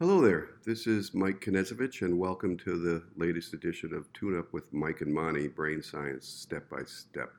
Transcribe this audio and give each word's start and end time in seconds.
Hello 0.00 0.22
there. 0.22 0.48
This 0.64 0.86
is 0.86 1.12
Mike 1.12 1.42
Knezovich, 1.42 2.00
and 2.00 2.18
welcome 2.18 2.56
to 2.56 2.78
the 2.78 3.02
latest 3.22 3.52
edition 3.52 3.92
of 3.92 4.10
Tune 4.14 4.38
Up 4.38 4.50
with 4.50 4.72
Mike 4.72 5.02
and 5.02 5.12
Monty 5.12 5.46
Brain 5.46 5.82
Science 5.82 6.26
Step 6.26 6.70
by 6.70 6.84
Step. 6.86 7.30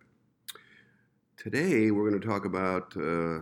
Today, 1.38 1.90
we're 1.90 2.08
going 2.08 2.22
to 2.22 2.28
talk 2.28 2.46
about 2.46 2.96
uh, 2.96 3.40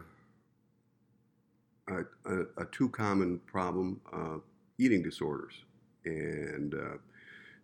a, 1.90 2.06
a, 2.28 2.42
a, 2.60 2.66
too 2.72 2.88
common 2.88 3.40
problem 3.40 4.00
uh, 4.14 4.38
eating 4.78 5.04
disorders 5.04 5.66
and 6.06 6.76
uh, 6.76 6.98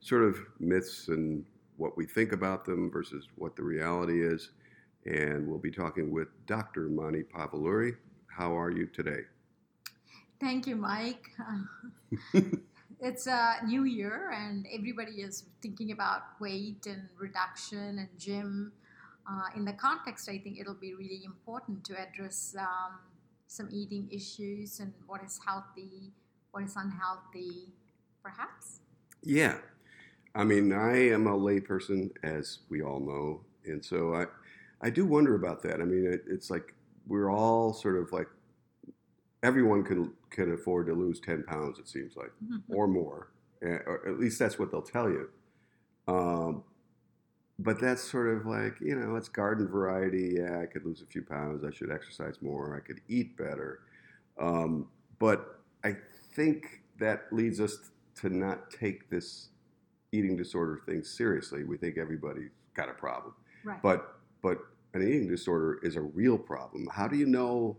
sort 0.01 0.23
of 0.23 0.37
myths 0.59 1.07
and 1.07 1.45
what 1.77 1.95
we 1.95 2.05
think 2.05 2.33
about 2.33 2.65
them 2.65 2.91
versus 2.91 3.29
what 3.37 3.55
the 3.55 3.63
reality 3.63 4.21
is. 4.21 4.51
And 5.05 5.47
we'll 5.47 5.59
be 5.59 5.71
talking 5.71 6.11
with 6.11 6.27
Dr. 6.47 6.89
Monty 6.89 7.23
Pavuluri. 7.23 7.95
How 8.27 8.59
are 8.59 8.71
you 8.71 8.87
today? 8.87 9.21
Thank 10.45 10.67
you, 10.67 10.75
Mike. 10.75 11.31
it's 12.99 13.25
a 13.25 13.55
new 13.65 13.83
year, 13.85 14.31
and 14.31 14.67
everybody 14.71 15.23
is 15.23 15.45
thinking 15.59 15.91
about 15.91 16.21
weight 16.39 16.85
and 16.85 17.09
reduction 17.17 17.97
and 17.97 18.09
gym. 18.19 18.71
Uh, 19.27 19.47
in 19.55 19.65
the 19.65 19.73
context, 19.73 20.29
I 20.29 20.37
think 20.37 20.59
it'll 20.59 20.75
be 20.75 20.93
really 20.93 21.23
important 21.25 21.83
to 21.85 21.95
address 21.99 22.55
um, 22.59 22.99
some 23.47 23.69
eating 23.71 24.07
issues 24.11 24.79
and 24.79 24.93
what 25.07 25.23
is 25.23 25.39
healthy, 25.43 26.13
what 26.51 26.63
is 26.63 26.75
unhealthy, 26.75 27.73
perhaps. 28.21 28.81
Yeah. 29.23 29.57
I 30.35 30.43
mean, 30.43 30.71
I 30.71 31.09
am 31.09 31.25
a 31.25 31.35
layperson, 31.35 32.11
as 32.21 32.59
we 32.69 32.83
all 32.83 32.99
know, 32.99 33.41
and 33.65 33.83
so 33.83 34.13
I, 34.13 34.25
I 34.79 34.91
do 34.91 35.07
wonder 35.07 35.33
about 35.33 35.63
that. 35.63 35.81
I 35.81 35.85
mean, 35.85 36.05
it, 36.05 36.21
it's 36.27 36.51
like 36.51 36.75
we're 37.07 37.31
all 37.31 37.73
sort 37.73 37.97
of 37.97 38.11
like 38.11 38.27
everyone 39.45 39.83
can 39.83 40.11
can 40.31 40.53
afford 40.53 40.87
to 40.87 40.93
lose 40.93 41.19
ten 41.19 41.43
pounds. 41.43 41.79
It 41.79 41.87
seems 41.87 42.15
like, 42.15 42.31
mm-hmm. 42.43 42.75
or 42.75 42.87
more, 42.87 43.31
or 43.61 44.01
at 44.07 44.19
least 44.19 44.39
that's 44.39 44.57
what 44.57 44.71
they'll 44.71 44.81
tell 44.81 45.09
you. 45.09 45.29
Um, 46.07 46.63
but 47.59 47.79
that's 47.79 48.03
sort 48.03 48.35
of 48.35 48.45
like 48.45 48.75
you 48.81 48.95
know, 48.95 49.15
it's 49.15 49.29
garden 49.29 49.67
variety. 49.67 50.35
Yeah, 50.39 50.59
I 50.59 50.65
could 50.65 50.83
lose 50.85 51.01
a 51.01 51.05
few 51.05 51.21
pounds. 51.21 51.63
I 51.63 51.71
should 51.71 51.91
exercise 51.91 52.41
more. 52.41 52.75
I 52.75 52.85
could 52.85 53.01
eat 53.07 53.37
better. 53.37 53.81
Um, 54.39 54.87
but 55.19 55.59
I 55.83 55.95
think 56.33 56.81
that 56.99 57.27
leads 57.31 57.61
us 57.61 57.77
to 58.21 58.29
not 58.29 58.71
take 58.71 59.09
this 59.09 59.49
eating 60.11 60.35
disorder 60.35 60.81
thing 60.85 61.03
seriously. 61.03 61.63
We 61.63 61.77
think 61.77 61.97
everybody's 61.97 62.49
got 62.73 62.89
a 62.89 62.93
problem, 62.93 63.33
right. 63.63 63.81
but 63.81 64.15
but 64.41 64.57
an 64.93 65.01
eating 65.07 65.27
disorder 65.27 65.79
is 65.83 65.95
a 65.97 66.01
real 66.01 66.37
problem. 66.37 66.87
How 66.91 67.07
do 67.07 67.17
you 67.17 67.25
know 67.25 67.77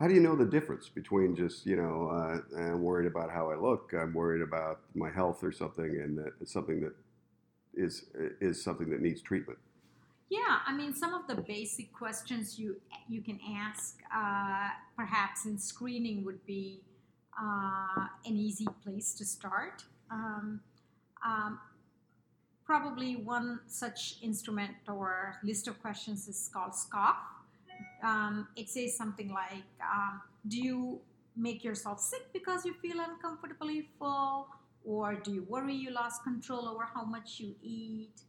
how 0.00 0.08
do 0.08 0.14
you 0.14 0.20
know 0.20 0.36
the 0.36 0.44
difference 0.44 0.88
between 0.88 1.34
just 1.34 1.66
you 1.66 1.76
know 1.76 2.10
uh, 2.10 2.58
I'm 2.58 2.82
worried 2.82 3.06
about 3.06 3.30
how 3.30 3.50
I 3.50 3.56
look, 3.56 3.92
I'm 3.92 4.12
worried 4.12 4.42
about 4.42 4.80
my 4.94 5.10
health 5.10 5.42
or 5.42 5.52
something, 5.52 6.00
and 6.02 6.18
that 6.18 6.32
it's 6.40 6.52
something 6.52 6.80
that 6.80 6.92
is 7.74 8.06
is 8.40 8.62
something 8.62 8.90
that 8.90 9.00
needs 9.00 9.22
treatment? 9.22 9.58
Yeah, 10.28 10.58
I 10.66 10.74
mean, 10.74 10.92
some 10.94 11.14
of 11.14 11.28
the 11.28 11.40
basic 11.40 11.92
questions 11.92 12.58
you 12.58 12.76
you 13.08 13.22
can 13.22 13.38
ask, 13.56 13.98
uh, 14.14 14.68
perhaps 14.96 15.46
in 15.46 15.58
screening, 15.58 16.24
would 16.24 16.44
be 16.44 16.82
uh, 17.40 18.06
an 18.24 18.36
easy 18.36 18.66
place 18.82 19.14
to 19.14 19.24
start. 19.24 19.84
Um, 20.10 20.60
um, 21.24 21.58
probably 22.64 23.16
one 23.16 23.60
such 23.66 24.16
instrument 24.22 24.74
or 24.88 25.36
list 25.44 25.68
of 25.68 25.80
questions 25.80 26.28
is 26.28 26.50
called 26.52 26.74
SCOFF 26.74 27.16
um, 28.02 28.48
it 28.56 28.68
says 28.68 28.96
something 28.96 29.32
like, 29.32 29.64
um, 29.82 30.20
Do 30.46 30.58
you 30.60 31.00
make 31.36 31.62
yourself 31.64 32.00
sick 32.00 32.32
because 32.32 32.64
you 32.64 32.74
feel 32.74 32.98
uncomfortably 33.00 33.88
full? 33.98 34.48
Or 34.84 35.14
do 35.14 35.32
you 35.32 35.42
worry 35.48 35.74
you 35.74 35.90
lost 35.90 36.22
control 36.22 36.68
over 36.68 36.88
how 36.94 37.04
much 37.04 37.40
you 37.40 37.54
eat? 37.62 38.20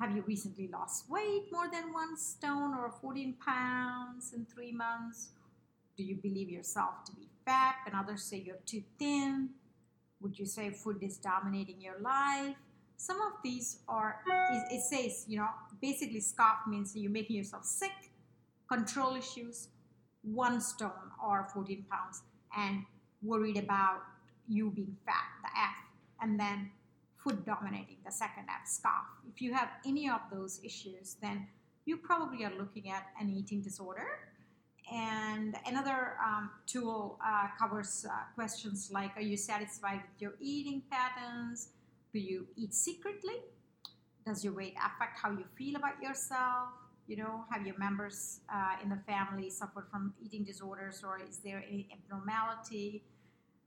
Have 0.00 0.14
you 0.14 0.24
recently 0.26 0.68
lost 0.68 1.08
weight 1.08 1.46
more 1.52 1.68
than 1.70 1.92
one 1.92 2.16
stone 2.16 2.74
or 2.74 2.92
14 3.00 3.36
pounds 3.44 4.32
in 4.34 4.44
three 4.44 4.72
months? 4.72 5.28
Do 5.96 6.02
you 6.02 6.16
believe 6.16 6.50
yourself 6.50 7.04
to 7.06 7.12
be 7.12 7.28
fat 7.44 7.76
and 7.86 7.94
others 7.94 8.24
say 8.24 8.42
you're 8.44 8.58
too 8.66 8.82
thin? 8.98 9.50
Would 10.20 10.36
you 10.36 10.46
say 10.46 10.70
food 10.70 10.98
is 11.02 11.16
dominating 11.18 11.80
your 11.80 12.00
life? 12.00 12.56
Some 12.96 13.20
of 13.20 13.32
these 13.44 13.78
are, 13.88 14.20
it, 14.50 14.76
it 14.76 14.82
says, 14.82 15.26
you 15.28 15.38
know, 15.38 15.48
basically 15.80 16.20
scoff 16.20 16.66
means 16.66 16.96
you're 16.96 17.10
making 17.10 17.36
yourself 17.36 17.64
sick 17.64 18.10
control 18.70 19.16
issues, 19.16 19.68
one 20.22 20.60
stone 20.60 21.10
or 21.24 21.48
14 21.52 21.84
pounds, 21.90 22.22
and 22.56 22.84
worried 23.22 23.56
about 23.56 24.00
you 24.48 24.70
being 24.70 24.96
fat, 25.06 25.24
the 25.42 25.48
F, 25.48 25.74
and 26.20 26.38
then 26.38 26.70
food 27.22 27.44
dominating, 27.44 27.96
the 28.04 28.12
second 28.12 28.44
F, 28.48 28.66
scoff. 28.66 29.06
If 29.28 29.40
you 29.40 29.54
have 29.54 29.68
any 29.86 30.08
of 30.08 30.20
those 30.32 30.60
issues, 30.62 31.16
then 31.22 31.46
you 31.86 31.96
probably 31.96 32.44
are 32.44 32.52
looking 32.58 32.90
at 32.90 33.06
an 33.20 33.30
eating 33.30 33.62
disorder. 33.62 34.06
And 34.92 35.56
another 35.66 36.16
um, 36.24 36.50
tool 36.66 37.18
uh, 37.26 37.48
covers 37.58 38.04
uh, 38.08 38.14
questions 38.34 38.90
like 38.92 39.16
Are 39.16 39.22
you 39.22 39.36
satisfied 39.36 40.02
with 40.02 40.20
your 40.20 40.34
eating 40.40 40.82
patterns? 40.90 41.68
Do 42.12 42.18
you 42.18 42.46
eat 42.56 42.74
secretly? 42.74 43.36
Does 44.26 44.44
your 44.44 44.52
weight 44.52 44.74
affect 44.78 45.18
how 45.18 45.30
you 45.30 45.44
feel 45.56 45.76
about 45.76 46.02
yourself? 46.02 46.68
You 47.06 47.16
know, 47.16 47.44
have 47.50 47.66
your 47.66 47.78
members 47.78 48.40
uh, 48.52 48.76
in 48.82 48.88
the 48.88 48.98
family 49.06 49.50
suffered 49.50 49.86
from 49.90 50.14
eating 50.24 50.44
disorders 50.44 51.02
or 51.04 51.20
is 51.28 51.38
there 51.38 51.62
any 51.68 51.88
abnormality? 51.92 53.02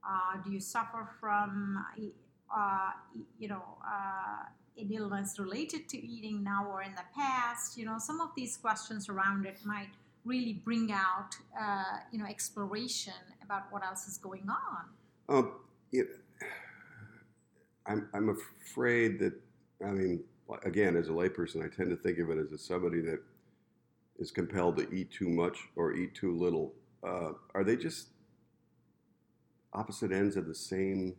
Uh, 0.03 0.41
do 0.43 0.51
you 0.51 0.59
suffer 0.59 1.09
from, 1.19 1.83
uh, 2.55 2.91
you 3.37 3.47
know, 3.47 3.63
uh, 3.85 4.43
an 4.77 4.91
illness 4.91 5.37
related 5.39 5.89
to 5.89 5.97
eating 5.97 6.43
now 6.43 6.65
or 6.67 6.81
in 6.81 6.93
the 6.95 7.03
past? 7.15 7.77
You 7.77 7.85
know, 7.85 7.97
some 7.99 8.21
of 8.21 8.29
these 8.35 8.57
questions 8.57 9.09
around 9.09 9.45
it 9.45 9.59
might 9.65 9.89
really 10.25 10.53
bring 10.53 10.91
out, 10.91 11.35
uh, 11.59 11.99
you 12.11 12.19
know, 12.19 12.25
exploration 12.25 13.13
about 13.43 13.63
what 13.71 13.83
else 13.85 14.07
is 14.07 14.17
going 14.17 14.47
on. 14.49 14.83
Um, 15.29 15.53
I'm, 17.85 18.09
I'm 18.13 18.29
afraid 18.29 19.19
that, 19.19 19.33
I 19.85 19.91
mean, 19.91 20.23
again, 20.63 20.95
as 20.95 21.09
a 21.09 21.11
layperson, 21.11 21.63
I 21.63 21.73
tend 21.73 21.89
to 21.89 21.95
think 21.95 22.19
of 22.19 22.29
it 22.29 22.37
as 22.37 22.51
a, 22.51 22.57
somebody 22.57 23.01
that 23.01 23.19
is 24.19 24.31
compelled 24.31 24.77
to 24.77 24.93
eat 24.93 25.11
too 25.11 25.29
much 25.29 25.59
or 25.75 25.93
eat 25.93 26.15
too 26.15 26.35
little. 26.35 26.73
Uh, 27.03 27.31
are 27.53 27.63
they 27.63 27.75
just 27.75 28.09
opposite 29.73 30.11
ends 30.11 30.35
of 30.35 30.47
the 30.47 30.55
same 30.55 31.15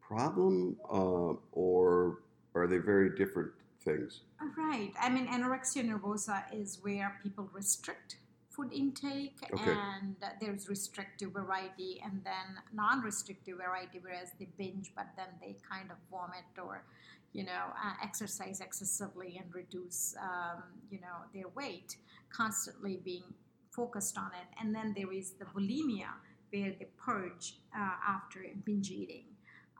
problem, 0.00 0.76
uh, 0.90 1.34
or 1.52 2.18
are 2.54 2.66
they 2.66 2.78
very 2.78 3.16
different 3.16 3.50
things? 3.84 4.20
Right. 4.56 4.92
I 5.00 5.08
mean, 5.08 5.26
anorexia 5.26 5.88
nervosa 5.88 6.44
is 6.52 6.78
where 6.82 7.18
people 7.22 7.48
restrict 7.52 8.16
food 8.50 8.72
intake 8.72 9.38
okay. 9.54 9.70
and 9.70 10.14
there's 10.40 10.68
restrictive 10.68 11.32
variety 11.32 12.02
and 12.04 12.20
then 12.22 12.62
non-restrictive 12.74 13.56
variety 13.56 13.98
whereas 14.02 14.28
they 14.38 14.46
binge 14.58 14.92
but 14.94 15.06
then 15.16 15.28
they 15.40 15.56
kind 15.68 15.90
of 15.90 15.96
vomit 16.10 16.44
or 16.58 16.84
you 17.32 17.44
know, 17.44 17.64
uh, 17.82 17.94
exercise 18.02 18.60
excessively 18.60 19.40
and 19.42 19.54
reduce, 19.54 20.14
um, 20.20 20.62
you 20.90 21.00
know, 21.00 21.16
their 21.34 21.48
weight, 21.54 21.96
constantly 22.30 23.00
being 23.04 23.24
focused 23.70 24.18
on 24.18 24.26
it. 24.26 24.48
And 24.60 24.74
then 24.74 24.92
there 24.94 25.12
is 25.12 25.32
the 25.32 25.46
bulimia, 25.46 26.10
where 26.50 26.74
they 26.78 26.88
purge 26.98 27.60
uh, 27.76 27.94
after 28.06 28.44
binge 28.64 28.90
eating. 28.90 29.24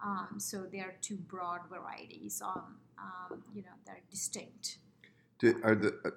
Um, 0.03 0.37
so 0.39 0.67
there 0.73 0.87
are 0.87 0.95
two 1.01 1.17
broad 1.17 1.61
varieties. 1.69 2.43
Um, 2.45 2.77
um, 2.99 3.43
you 3.55 3.63
know, 3.63 3.69
they're 3.87 4.01
distinct. 4.11 4.79
Did, 5.39 5.57
are 5.65 5.75
the 5.75 5.95
uh, 6.05 6.09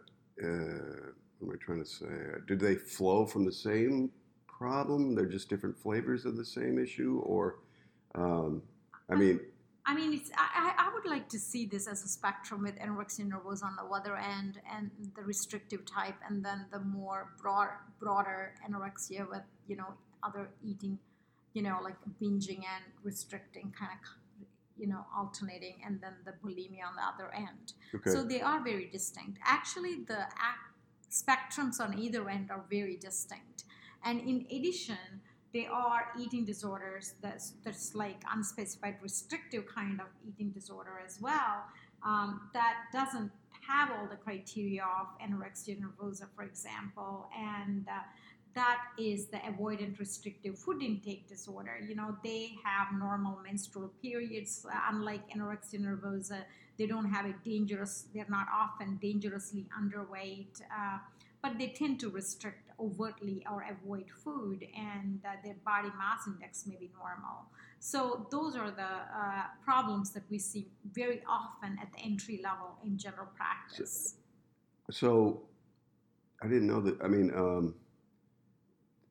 uh 0.42 1.12
what 1.40 1.50
am 1.50 1.60
I 1.62 1.64
trying 1.64 1.84
to 1.84 1.90
say? 1.90 2.06
Do 2.48 2.56
they 2.56 2.76
flow 2.76 3.26
from 3.26 3.46
the 3.46 3.52
same 3.52 4.10
problem? 4.48 5.16
They're 5.16 5.26
just 5.26 5.50
different 5.50 5.78
flavors 5.78 6.26
of 6.26 6.38
the 6.38 6.46
same 6.46 6.80
issue, 6.80 7.22
or 7.26 7.58
um, 8.16 8.62
I 9.10 9.16
mean 9.16 9.40
I 9.88 9.94
mean, 9.94 10.14
it's, 10.14 10.32
I, 10.36 10.74
I 10.78 10.92
would 10.94 11.06
like 11.06 11.30
to 11.30 11.40
see 11.40 11.68
this 11.68 11.88
as 11.88 12.04
a 12.04 12.08
spectrum 12.08 12.64
with 12.64 12.76
anorexia 12.80 13.30
nervosa 13.30 13.66
on 13.66 13.76
the 13.76 13.84
other 13.84 14.16
end 14.18 14.60
and 14.76 14.90
the 15.16 15.22
restrictive 15.22 15.86
type, 15.86 16.16
and 16.28 16.44
then 16.44 16.66
the 16.72 16.80
more 16.80 17.34
broad, 17.40 17.70
broader 18.00 18.54
anorexia 18.68 19.30
with, 19.30 19.44
you 19.68 19.76
know, 19.76 19.94
other 20.24 20.50
eating, 20.64 20.98
you 21.54 21.62
know, 21.62 21.78
like 21.84 21.98
binging 22.20 22.64
and 22.76 22.84
restricting 23.04 23.72
kind 23.78 23.92
of, 23.94 24.48
you 24.76 24.88
know, 24.88 25.06
alternating, 25.16 25.76
and 25.86 26.02
then 26.02 26.14
the 26.26 26.32
bulimia 26.32 26.84
on 26.88 26.96
the 26.96 27.06
other 27.14 27.32
end. 27.34 27.74
Okay. 27.94 28.10
So 28.10 28.24
they 28.24 28.42
are 28.42 28.64
very 28.64 28.88
distinct. 28.88 29.38
Actually, 29.46 30.04
the 30.08 30.26
spectrums 31.12 31.80
on 31.80 31.98
either 31.98 32.28
end 32.28 32.50
are 32.50 32.66
very 32.70 32.98
distinct. 32.98 33.66
And 34.04 34.20
in 34.20 34.48
addition, 34.50 35.22
they 35.56 35.66
are 35.68 36.12
eating 36.20 36.44
disorders 36.44 37.14
that's, 37.22 37.54
that's 37.64 37.96
like 37.96 38.22
unspecified 38.34 38.98
restrictive 39.02 39.64
kind 39.74 40.02
of 40.02 40.08
eating 40.28 40.50
disorder 40.52 41.02
as 41.08 41.18
well 41.22 41.64
um, 42.04 42.50
that 42.54 42.76
doesn't 42.92 43.32
have 43.66 43.90
all 43.90 44.06
the 44.08 44.18
criteria 44.18 44.84
of 44.84 45.08
anorexia 45.26 45.80
nervosa 45.82 46.26
for 46.36 46.44
example 46.44 47.30
and 47.34 47.88
uh, 47.88 48.02
that 48.56 48.80
is 48.98 49.28
the 49.28 49.38
avoidant 49.38 50.00
restrictive 50.00 50.58
food 50.58 50.82
intake 50.82 51.28
disorder. 51.28 51.78
You 51.86 51.96
know, 51.96 52.16
they 52.24 52.56
have 52.64 52.98
normal 52.98 53.38
menstrual 53.44 53.92
periods, 54.02 54.66
uh, 54.66 54.80
unlike 54.90 55.30
anorexia 55.32 55.82
nervosa. 55.82 56.44
They 56.78 56.88
don't 56.88 57.10
have 57.12 57.26
a 57.26 57.36
dangerous, 57.44 58.06
they're 58.14 58.26
not 58.30 58.48
often 58.54 58.98
dangerously 59.02 59.66
underweight, 59.78 60.62
uh, 60.62 61.00
but 61.46 61.60
they 61.60 61.68
tend 61.68 62.00
to 62.00 62.10
restrict 62.10 62.64
overtly 62.80 63.46
or 63.52 63.64
avoid 63.76 64.08
food, 64.24 64.66
and 64.76 65.20
uh, 65.24 65.34
their 65.44 65.58
body 65.64 65.90
mass 66.02 66.22
index 66.26 66.66
may 66.66 66.76
be 66.76 66.90
normal. 66.98 67.38
So, 67.80 68.26
those 68.32 68.56
are 68.56 68.72
the 68.72 68.94
uh, 69.22 69.44
problems 69.64 70.10
that 70.16 70.24
we 70.32 70.40
see 70.40 70.64
very 70.92 71.22
often 71.30 71.78
at 71.80 71.90
the 71.94 72.00
entry 72.00 72.42
level 72.44 72.70
in 72.84 72.98
general 72.98 73.28
practice. 73.36 74.16
So, 74.90 74.94
so 75.00 75.42
I 76.42 76.48
didn't 76.48 76.68
know 76.68 76.82
that. 76.82 76.98
I 77.04 77.08
mean, 77.08 77.32
um, 77.36 77.76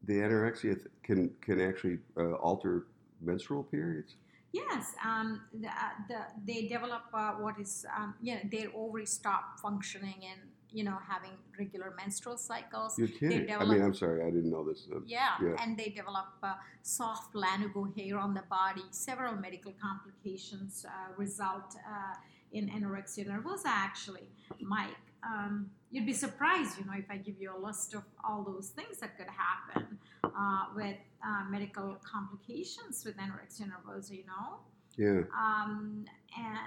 the 0.08 0.14
anorexia 0.14 0.75
can 1.04 1.31
can 1.40 1.60
actually 1.60 1.98
uh, 2.16 2.32
alter 2.48 2.86
menstrual 3.20 3.62
periods. 3.62 4.16
Yes, 4.54 4.94
um, 5.04 5.40
the, 5.52 5.69
uh, 5.69 5.94
the, 6.08 6.20
they 6.46 6.69
develop 6.69 7.02
uh, 7.12 7.32
what 7.32 7.58
is, 7.58 7.84
um, 7.96 8.14
you 8.22 8.34
know, 8.34 8.40
their 8.52 8.69
ovaries 8.72 9.10
stop 9.10 9.58
functioning 9.60 10.20
and, 10.31 10.40
you 10.74 10.84
know, 10.84 10.98
having 11.08 11.30
regular 11.58 11.94
menstrual 11.96 12.36
cycles. 12.36 12.98
You're 12.98 13.08
kidding. 13.08 13.46
Develop, 13.46 13.68
I 13.68 13.72
mean, 13.72 13.82
I'm 13.82 13.94
sorry, 13.94 14.22
I 14.22 14.30
didn't 14.30 14.50
know 14.50 14.64
this. 14.64 14.88
Uh, 14.92 14.98
yeah, 15.06 15.34
yeah, 15.42 15.62
and 15.62 15.78
they 15.78 15.88
develop 16.00 16.30
uh, 16.42 16.54
soft 16.82 17.34
lanugo 17.34 17.82
hair 17.96 18.18
on 18.18 18.34
the 18.34 18.44
body. 18.50 18.84
Several 18.90 19.34
medical 19.34 19.72
complications 19.80 20.84
uh, 20.86 21.12
result 21.16 21.76
uh, 21.76 22.14
in 22.52 22.68
anorexia 22.70 23.26
nervosa, 23.26 23.66
actually, 23.66 24.28
Mike. 24.60 25.04
Um, 25.26 25.70
you'd 25.90 26.06
be 26.06 26.12
surprised, 26.12 26.78
you 26.78 26.84
know, 26.84 26.92
if 26.96 27.10
I 27.10 27.16
give 27.16 27.40
you 27.40 27.50
a 27.56 27.58
list 27.58 27.94
of 27.94 28.02
all 28.22 28.42
those 28.42 28.68
things 28.68 28.98
that 28.98 29.16
could 29.16 29.28
happen 29.28 29.98
uh, 30.24 30.64
with 30.74 30.96
uh, 31.26 31.44
medical 31.48 31.96
complications 32.04 33.04
with 33.04 33.16
anorexia 33.16 33.66
nervosa, 33.72 34.10
you 34.10 34.24
know. 34.26 34.58
Yeah. 34.96 35.22
Um, 35.36 36.04
and 36.36 36.58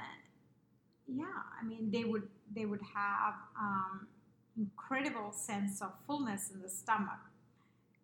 yeah, 1.07 1.25
I 1.59 1.65
mean, 1.65 1.89
they 1.91 2.03
would 2.03 2.27
they 2.53 2.65
would 2.65 2.81
have 2.93 3.35
um, 3.59 4.07
incredible 4.57 5.31
sense 5.31 5.81
of 5.81 5.91
fullness 6.05 6.51
in 6.53 6.61
the 6.61 6.69
stomach. 6.69 7.19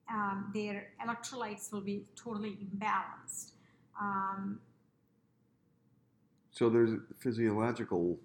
Um, 0.10 0.52
their 0.54 0.90
electrolytes 1.06 1.72
will 1.72 1.82
be 1.82 2.06
totally 2.16 2.58
imbalanced. 2.66 3.52
Um, 4.00 4.60
so 6.52 6.70
there's 6.70 6.92
physiological 7.20 8.20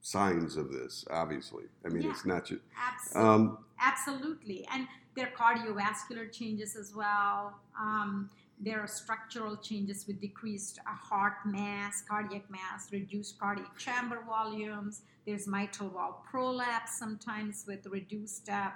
signs 0.00 0.56
of 0.56 0.72
this, 0.72 1.04
obviously. 1.10 1.64
I 1.84 1.88
mean, 1.88 2.02
yeah, 2.02 2.10
it's 2.10 2.24
not 2.24 2.46
just. 2.46 2.62
Absolutely. 2.76 3.30
Um, 3.30 3.58
absolutely. 3.80 4.68
And 4.72 4.86
there 5.14 5.28
are 5.28 5.56
cardiovascular 5.56 6.30
changes 6.32 6.76
as 6.76 6.94
well. 6.94 7.54
Um, 7.78 8.30
there 8.58 8.80
are 8.80 8.86
structural 8.86 9.56
changes 9.56 10.06
with 10.06 10.20
decreased 10.20 10.78
uh, 10.86 10.94
heart 10.94 11.34
mass, 11.44 12.02
cardiac 12.08 12.48
mass, 12.50 12.90
reduced 12.90 13.38
cardiac 13.38 13.76
chamber 13.76 14.22
volumes. 14.26 15.02
There's 15.26 15.46
mitral 15.46 15.90
valve 15.90 16.24
prolapse 16.24 16.98
sometimes 16.98 17.64
with 17.66 17.86
reduced, 17.86 18.48
uh, 18.48 18.70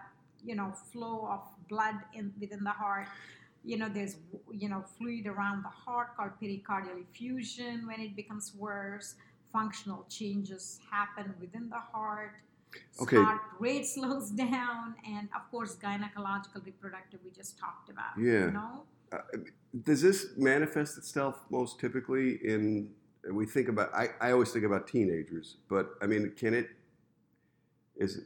you 0.44 0.55
know, 0.55 0.73
flow 0.93 1.27
of 1.31 1.41
blood 1.69 1.94
in, 2.15 2.32
within 2.41 2.62
the 2.62 2.71
heart. 2.71 3.06
You 3.65 3.79
know, 3.79 3.88
there's, 3.88 4.17
you 4.53 4.69
know, 4.69 4.85
fluid 4.99 5.27
around 5.27 5.65
the 5.65 5.69
heart 5.69 6.17
called 6.17 6.32
pericardial 6.43 7.00
effusion 7.00 7.87
when 7.87 8.00
it 8.00 8.17
becomes 8.17 8.55
worse 8.55 9.15
functional 9.53 10.06
changes 10.09 10.81
happen 10.91 11.35
within 11.41 11.69
the 11.69 11.79
heart. 11.79 12.37
Okay. 13.00 13.17
Heart 13.17 13.41
rate 13.59 13.87
slows 13.94 14.31
down, 14.31 14.94
and 15.06 15.29
of 15.35 15.50
course, 15.50 15.77
gynecological 15.77 16.65
reproductive 16.65 17.21
we 17.25 17.31
just 17.31 17.59
talked 17.59 17.91
about. 17.91 18.19
Yeah. 18.19 18.47
You 18.47 18.50
know? 18.53 18.82
Uh, 19.12 19.19
does 19.85 20.03
this 20.03 20.29
manifest 20.37 20.99
itself 20.99 21.37
most 21.51 21.79
typically 21.81 22.39
in? 22.45 22.91
We 23.31 23.47
think 23.47 23.69
about. 23.69 23.95
I, 23.95 24.09
I 24.21 24.33
always 24.33 24.51
think 24.51 24.65
about 24.65 24.87
teenagers, 24.87 25.57
but 25.69 25.91
I 26.03 26.07
mean, 26.07 26.33
can 26.37 26.55
it? 26.55 26.69
Is 27.97 28.23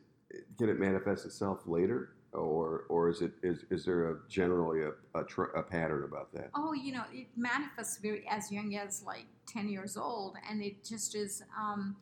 can 0.58 0.68
it 0.68 0.78
manifest 0.78 1.24
itself 1.26 1.60
later? 1.66 2.14
or 2.34 2.84
or 2.88 3.08
is 3.08 3.20
it 3.22 3.32
is, 3.42 3.64
is 3.70 3.84
there 3.84 4.10
a 4.10 4.16
generally 4.28 4.82
a, 4.82 5.18
a, 5.18 5.24
tr- 5.24 5.44
a, 5.44 5.62
pattern 5.62 6.04
about 6.04 6.32
that 6.32 6.50
oh 6.54 6.72
you 6.72 6.92
know 6.92 7.04
it 7.12 7.28
manifests 7.36 7.98
very 7.98 8.24
as 8.28 8.50
young 8.50 8.74
as 8.76 9.02
like 9.04 9.26
10 9.46 9.68
years 9.68 9.96
old 9.96 10.36
and 10.50 10.62
it 10.62 10.84
just 10.84 11.14
is 11.14 11.42
um, 11.58 11.96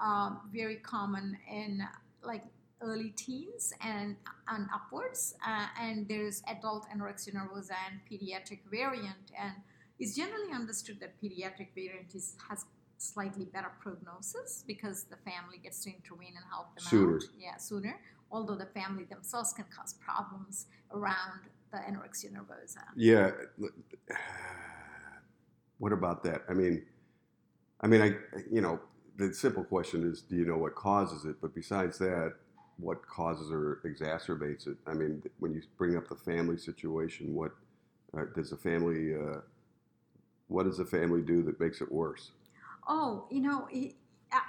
uh, 0.00 0.30
very 0.52 0.76
common 0.76 1.36
in 1.50 1.82
like 2.22 2.44
early 2.84 3.10
teens 3.10 3.72
and 3.80 4.16
and 4.48 4.68
upwards 4.74 5.34
uh, 5.46 5.66
and 5.80 6.06
there's 6.08 6.42
adult 6.54 6.86
anorexia 6.94 7.32
nervosa 7.38 7.76
and 7.88 7.94
pediatric 8.10 8.60
variant 8.70 9.26
and 9.42 9.54
it's 9.98 10.14
generally 10.14 10.52
understood 10.52 10.98
that 11.00 11.12
pediatric 11.22 11.68
variant 11.74 12.14
is 12.14 12.36
has 12.48 12.64
slightly 12.98 13.46
better 13.46 13.72
prognosis 13.80 14.64
because 14.66 15.04
the 15.04 15.16
family 15.30 15.58
gets 15.62 15.82
to 15.84 15.90
intervene 15.90 16.34
and 16.36 16.46
help 16.50 16.68
them 16.74 16.84
sooner. 16.84 17.16
out 17.16 17.22
yeah 17.38 17.56
sooner 17.56 17.94
although 18.30 18.56
the 18.56 18.70
family 18.80 19.04
themselves 19.04 19.52
can 19.52 19.64
cause 19.74 19.94
problems 19.94 20.66
around 20.92 21.40
the 21.74 21.78
anorexia 21.78 22.30
nervosa. 22.32 22.82
Yeah. 22.96 23.30
What 25.78 25.92
about 25.92 26.22
that? 26.22 26.42
I 26.48 26.54
mean, 26.54 26.86
I 27.80 27.88
mean, 27.88 28.00
I 28.00 28.14
you 28.50 28.60
know, 28.60 28.78
the 29.18 29.34
simple 29.34 29.64
question 29.64 30.08
is, 30.08 30.22
do 30.22 30.36
you 30.36 30.46
know 30.46 30.56
what 30.56 30.76
causes 30.76 31.24
it? 31.24 31.40
But 31.42 31.52
besides 31.52 31.98
that, 31.98 32.34
what 32.78 33.06
causes 33.06 33.50
or 33.50 33.80
exacerbates 33.84 34.66
it? 34.66 34.76
I 34.86 34.94
mean, 34.94 35.22
when 35.38 35.52
you 35.52 35.62
bring 35.78 35.96
up 35.96 36.08
the 36.08 36.16
family 36.16 36.56
situation, 36.56 37.34
what 37.34 37.52
uh, 38.16 38.24
does 38.34 38.50
the 38.50 38.56
family? 38.56 39.14
Uh, 39.14 39.40
what 40.48 40.64
does 40.64 40.78
the 40.78 40.84
family 40.84 41.22
do 41.22 41.42
that 41.44 41.58
makes 41.58 41.80
it 41.80 41.90
worse? 41.90 42.30
Oh, 42.86 43.26
you 43.30 43.40
know, 43.40 43.66
it, 43.72 43.94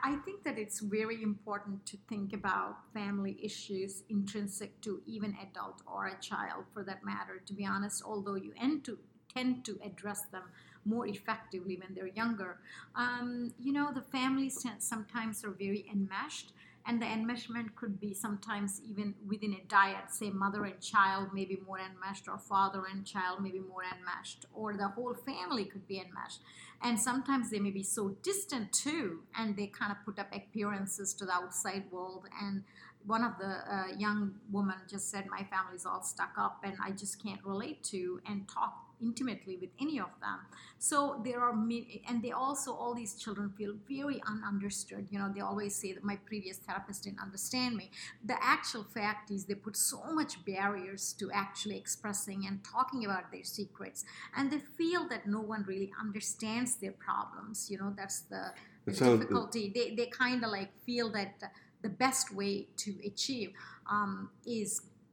I 0.04 0.16
think 0.26 0.44
that 0.44 0.58
it's 0.58 0.80
very 0.80 1.22
important 1.22 1.86
to 1.88 1.98
think 2.10 2.34
about 2.34 2.78
family 2.94 3.38
issues 3.42 4.04
intrinsic 4.10 4.82
to 4.82 5.02
even 5.06 5.36
adult 5.42 5.82
or 5.86 6.08
a 6.08 6.20
child 6.20 6.66
for 6.74 6.84
that 6.84 7.06
matter, 7.06 7.42
to 7.46 7.54
be 7.54 7.66
honest, 7.66 8.04
although 8.06 8.36
you 8.36 8.54
tend 8.60 8.84
to, 8.86 8.98
tend 9.34 9.64
to 9.66 9.80
address 9.84 10.24
them 10.32 10.44
more 10.86 11.08
effectively 11.08 11.78
when 11.78 11.96
they're 11.96 12.08
younger. 12.08 12.60
Um, 12.96 13.54
you 13.60 13.74
know, 13.74 13.92
the 13.94 14.02
families 14.02 14.66
sometimes 14.80 15.44
are 15.44 15.52
very 15.52 15.86
enmeshed 15.92 16.54
and 16.88 17.02
the 17.02 17.06
enmeshment 17.06 17.76
could 17.76 18.00
be 18.00 18.14
sometimes 18.14 18.80
even 18.88 19.16
within 19.28 19.54
a 19.54 19.74
dyad 19.74 20.10
say 20.10 20.30
mother 20.30 20.66
and 20.66 20.80
child 20.82 21.34
may 21.34 21.46
be 21.46 21.58
more 21.66 21.80
enmeshed 21.80 22.28
or 22.28 22.38
father 22.38 22.84
and 22.92 23.06
child 23.06 23.42
may 23.42 23.52
be 23.52 23.60
more 23.60 23.84
enmeshed 23.84 24.46
or 24.54 24.78
the 24.78 24.88
whole 24.90 25.14
family 25.14 25.66
could 25.66 25.88
be 25.88 25.98
enmeshed. 25.98 26.42
And 26.84 27.00
sometimes 27.00 27.50
they 27.50 27.60
may 27.60 27.72
be 27.72 27.84
so 27.84 28.16
distant 28.22 28.72
too 28.72 29.22
and 29.38 29.58
they 29.58 29.68
kind 29.68 29.92
of 29.92 29.98
put 30.06 30.20
up 30.20 30.28
appearances 30.34 31.14
to 31.16 31.26
the 31.26 31.34
outside 31.34 31.86
world 31.92 32.26
and 32.42 32.64
one 33.06 33.24
of 33.24 33.38
the 33.38 33.46
uh, 33.46 33.88
young 33.98 34.34
women 34.52 34.76
just 34.90 35.10
said 35.10 35.26
my 35.28 35.44
family's 35.44 35.86
all 35.86 36.02
stuck 36.02 36.34
up 36.38 36.60
and 36.64 36.76
i 36.84 36.92
just 36.92 37.22
can't 37.22 37.44
relate 37.44 37.84
to 37.84 38.20
and 38.28 38.48
talk 38.48 38.86
intimately 39.02 39.58
with 39.58 39.70
any 39.80 40.00
of 40.00 40.10
them. 40.22 40.40
So 40.80 41.22
there 41.24 41.42
are 41.42 41.54
and 41.54 42.22
they 42.22 42.32
also 42.32 42.74
all 42.74 42.94
these 42.94 43.16
children 43.16 43.54
feel 43.58 43.74
very 43.88 44.22
ununderstood. 44.22 45.08
You 45.12 45.20
know 45.20 45.32
they 45.34 45.42
always 45.42 45.76
say 45.76 45.94
that 45.94 46.04
my 46.04 46.18
previous 46.26 46.58
therapist 46.58 47.04
didn't 47.04 47.20
understand 47.20 47.76
me. 47.76 47.92
The 48.24 48.38
actual 48.42 48.84
fact 48.84 49.32
is 49.32 49.46
they 49.46 49.56
put 49.56 49.76
so 49.76 50.02
much 50.14 50.44
barriers 50.46 51.14
to 51.20 51.32
actually 51.32 51.78
expressing 51.78 52.46
and 52.48 52.64
talking 52.64 53.06
about 53.06 53.32
their 53.32 53.44
secrets 53.44 54.06
and 54.36 54.52
they 54.52 54.60
feel 54.60 55.08
that 55.10 55.28
no 55.28 55.42
one 55.42 55.64
really 55.68 55.92
understands 56.00 56.76
their 56.76 56.94
problems. 56.94 57.70
You 57.70 57.78
know 57.80 57.94
that's 57.96 58.22
the, 58.22 58.52
the 58.86 58.92
difficulty. 58.92 59.72
They, 59.74 59.96
they 59.96 60.08
kind 60.08 60.44
of 60.44 60.52
like 60.52 60.72
feel 60.86 61.12
that 61.12 61.42
the 61.86 61.94
best 62.06 62.34
way 62.40 62.54
to 62.84 62.92
achieve 63.12 63.52
um, 63.96 64.30
is 64.60 64.70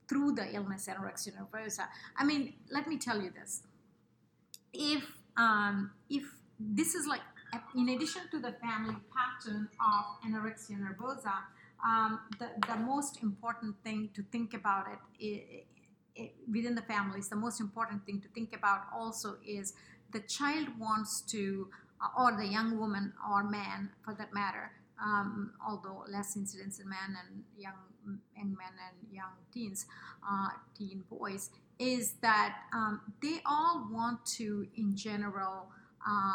through 0.08 0.32
the 0.40 0.46
illness 0.56 0.88
anorexia 0.92 1.32
nervosa. 1.38 1.84
I 2.20 2.22
mean, 2.30 2.42
let 2.76 2.84
me 2.90 2.96
tell 3.06 3.18
you 3.24 3.30
this: 3.38 3.52
if 4.72 5.04
um, 5.36 5.76
if 6.18 6.24
this 6.78 6.90
is 6.98 7.04
like 7.06 7.24
in 7.80 7.88
addition 7.94 8.22
to 8.32 8.38
the 8.46 8.52
family 8.64 8.96
pattern 9.16 9.68
of 9.90 10.02
anorexia 10.26 10.76
nervosa, 10.86 11.36
um, 11.88 12.20
the, 12.38 12.48
the 12.70 12.76
most 12.92 13.22
important 13.22 13.74
thing 13.84 14.08
to 14.16 14.22
think 14.34 14.54
about 14.54 14.86
it, 14.92 15.00
it, 15.28 15.66
it 16.14 16.30
within 16.50 16.74
the 16.74 16.86
families, 16.94 17.28
the 17.28 17.42
most 17.46 17.60
important 17.60 18.04
thing 18.06 18.20
to 18.20 18.28
think 18.28 18.50
about 18.56 18.80
also 18.94 19.36
is 19.46 19.74
the 20.12 20.20
child 20.20 20.68
wants 20.78 21.22
to, 21.22 21.68
uh, 22.02 22.22
or 22.22 22.36
the 22.36 22.46
young 22.46 22.78
woman 22.78 23.12
or 23.30 23.42
man 23.42 23.90
for 24.04 24.14
that 24.14 24.32
matter, 24.32 24.70
um, 25.02 25.52
although 25.66 26.04
less 26.08 26.36
incidence 26.36 26.78
in 26.78 26.88
men 26.88 27.16
and 27.20 27.42
young 27.56 27.74
young 28.36 28.56
men 28.56 28.74
and 28.88 29.12
young 29.12 29.32
teens, 29.52 29.86
uh, 30.28 30.48
teen 30.76 31.04
boys, 31.10 31.50
is 31.78 32.14
that 32.22 32.56
um, 32.74 33.00
they 33.22 33.40
all 33.46 33.88
want 33.90 34.24
to, 34.26 34.66
in 34.76 34.96
general, 34.96 35.68
uh, 36.06 36.34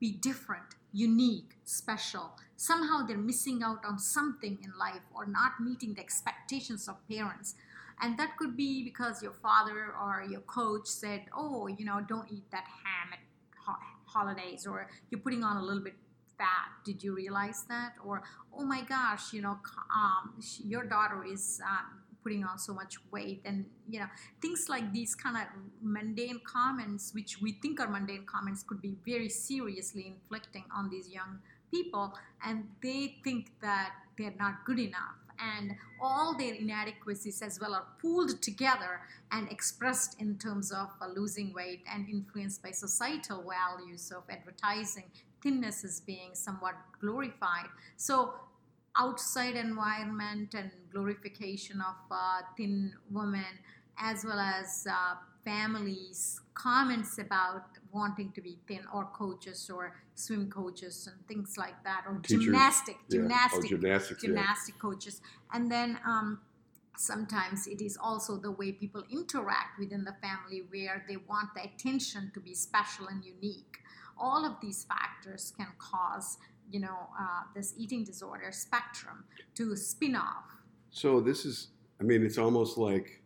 be 0.00 0.12
different, 0.12 0.76
unique, 0.92 1.56
special. 1.64 2.32
Somehow 2.56 3.04
they're 3.06 3.16
missing 3.18 3.62
out 3.62 3.84
on 3.84 3.98
something 3.98 4.58
in 4.62 4.72
life 4.78 5.02
or 5.14 5.26
not 5.26 5.60
meeting 5.60 5.94
the 5.94 6.00
expectations 6.00 6.88
of 6.88 6.96
parents. 7.08 7.54
and 8.00 8.16
that 8.16 8.36
could 8.36 8.56
be 8.56 8.84
because 8.84 9.22
your 9.24 9.32
father 9.32 9.92
or 10.00 10.24
your 10.28 10.40
coach 10.42 10.86
said, 10.86 11.22
"Oh, 11.34 11.66
you 11.66 11.84
know, 11.84 12.00
don't 12.00 12.30
eat 12.30 12.48
that 12.52 12.64
ham 12.84 13.12
at 13.12 13.18
ho- 13.66 13.82
holidays," 14.04 14.66
or 14.66 14.88
you're 15.10 15.20
putting 15.20 15.42
on 15.42 15.56
a 15.56 15.62
little 15.62 15.82
bit 15.82 15.96
fat. 16.38 16.70
Did 16.84 17.02
you 17.02 17.14
realize 17.14 17.64
that? 17.68 17.92
Or, 18.04 18.22
oh 18.56 18.64
my 18.64 18.82
gosh, 18.82 19.32
you 19.32 19.42
know, 19.42 19.58
um, 19.94 20.40
your 20.64 20.84
daughter 20.84 21.24
is 21.24 21.60
um, 21.68 22.00
putting 22.22 22.44
on 22.44 22.58
so 22.58 22.74
much 22.74 22.96
weight 23.10 23.40
and 23.44 23.64
you 23.88 23.98
know 24.00 24.06
things 24.42 24.66
like 24.68 24.92
these 24.92 25.14
kind 25.14 25.36
of 25.36 25.44
mundane 25.80 26.40
comments 26.44 27.14
which 27.14 27.40
we 27.40 27.52
think 27.52 27.80
are 27.80 27.88
mundane 27.88 28.26
comments 28.26 28.62
could 28.62 28.82
be 28.82 28.96
very 29.06 29.28
seriously 29.28 30.14
inflicting 30.14 30.64
on 30.74 30.90
these 30.90 31.08
young 31.08 31.38
people 31.70 32.12
and 32.44 32.64
they 32.82 33.16
think 33.24 33.52
that 33.62 33.92
they're 34.18 34.34
not 34.38 34.64
good 34.66 34.78
enough 34.78 35.16
and 35.38 35.72
all 36.00 36.36
their 36.36 36.54
inadequacies 36.54 37.42
as 37.42 37.60
well 37.60 37.74
are 37.74 37.86
pooled 38.00 38.42
together 38.42 39.00
and 39.30 39.50
expressed 39.50 40.20
in 40.20 40.36
terms 40.38 40.72
of 40.72 40.88
uh, 41.00 41.06
losing 41.16 41.52
weight 41.52 41.82
and 41.92 42.08
influenced 42.08 42.62
by 42.62 42.70
societal 42.70 43.44
values 43.48 44.10
of 44.10 44.24
advertising 44.28 45.04
thinness 45.42 45.84
is 45.84 46.00
being 46.00 46.30
somewhat 46.34 46.74
glorified 47.00 47.66
so 47.96 48.34
outside 48.98 49.54
environment 49.54 50.54
and 50.54 50.70
glorification 50.92 51.80
of 51.80 51.94
uh, 52.10 52.40
thin 52.56 52.92
women, 53.10 53.44
as 53.98 54.24
well 54.24 54.38
as 54.40 54.86
uh, 54.90 55.14
families' 55.44 56.40
comments 56.54 57.18
about 57.18 57.66
wanting 57.92 58.32
to 58.32 58.40
be 58.40 58.58
thin, 58.66 58.80
or 58.92 59.04
coaches, 59.06 59.70
or 59.72 59.94
swim 60.14 60.50
coaches, 60.50 61.08
and 61.10 61.26
things 61.28 61.56
like 61.56 61.82
that, 61.84 62.04
or 62.08 62.18
Teachers. 62.18 62.44
gymnastic, 62.44 62.96
Yeah. 63.08 63.18
Oh, 63.20 63.22
gymnastic, 63.22 63.68
gymnastics. 63.70 64.22
yeah. 64.22 64.28
gymnastic 64.28 64.78
coaches, 64.78 65.20
and 65.52 65.70
then. 65.70 65.98
Um, 66.06 66.40
Sometimes 67.00 67.68
it 67.68 67.80
is 67.80 67.96
also 68.02 68.36
the 68.38 68.50
way 68.50 68.72
people 68.72 69.04
interact 69.08 69.78
within 69.78 70.02
the 70.02 70.16
family 70.20 70.64
where 70.68 71.04
they 71.08 71.16
want 71.16 71.54
the 71.54 71.62
attention 71.62 72.32
to 72.34 72.40
be 72.40 72.54
special 72.54 73.06
and 73.06 73.24
unique. 73.24 73.78
All 74.20 74.44
of 74.44 74.54
these 74.60 74.84
factors 74.84 75.52
can 75.56 75.68
cause 75.78 76.38
you 76.70 76.80
know, 76.80 77.08
uh, 77.18 77.42
this 77.54 77.74
eating 77.78 78.04
disorder 78.04 78.50
spectrum 78.52 79.24
to 79.54 79.74
spin 79.74 80.14
off. 80.14 80.44
So 80.90 81.20
this 81.20 81.44
is, 81.44 81.68
I 82.00 82.02
mean, 82.04 82.22
it's 82.24 82.38
almost 82.38 82.76
like 82.76 83.22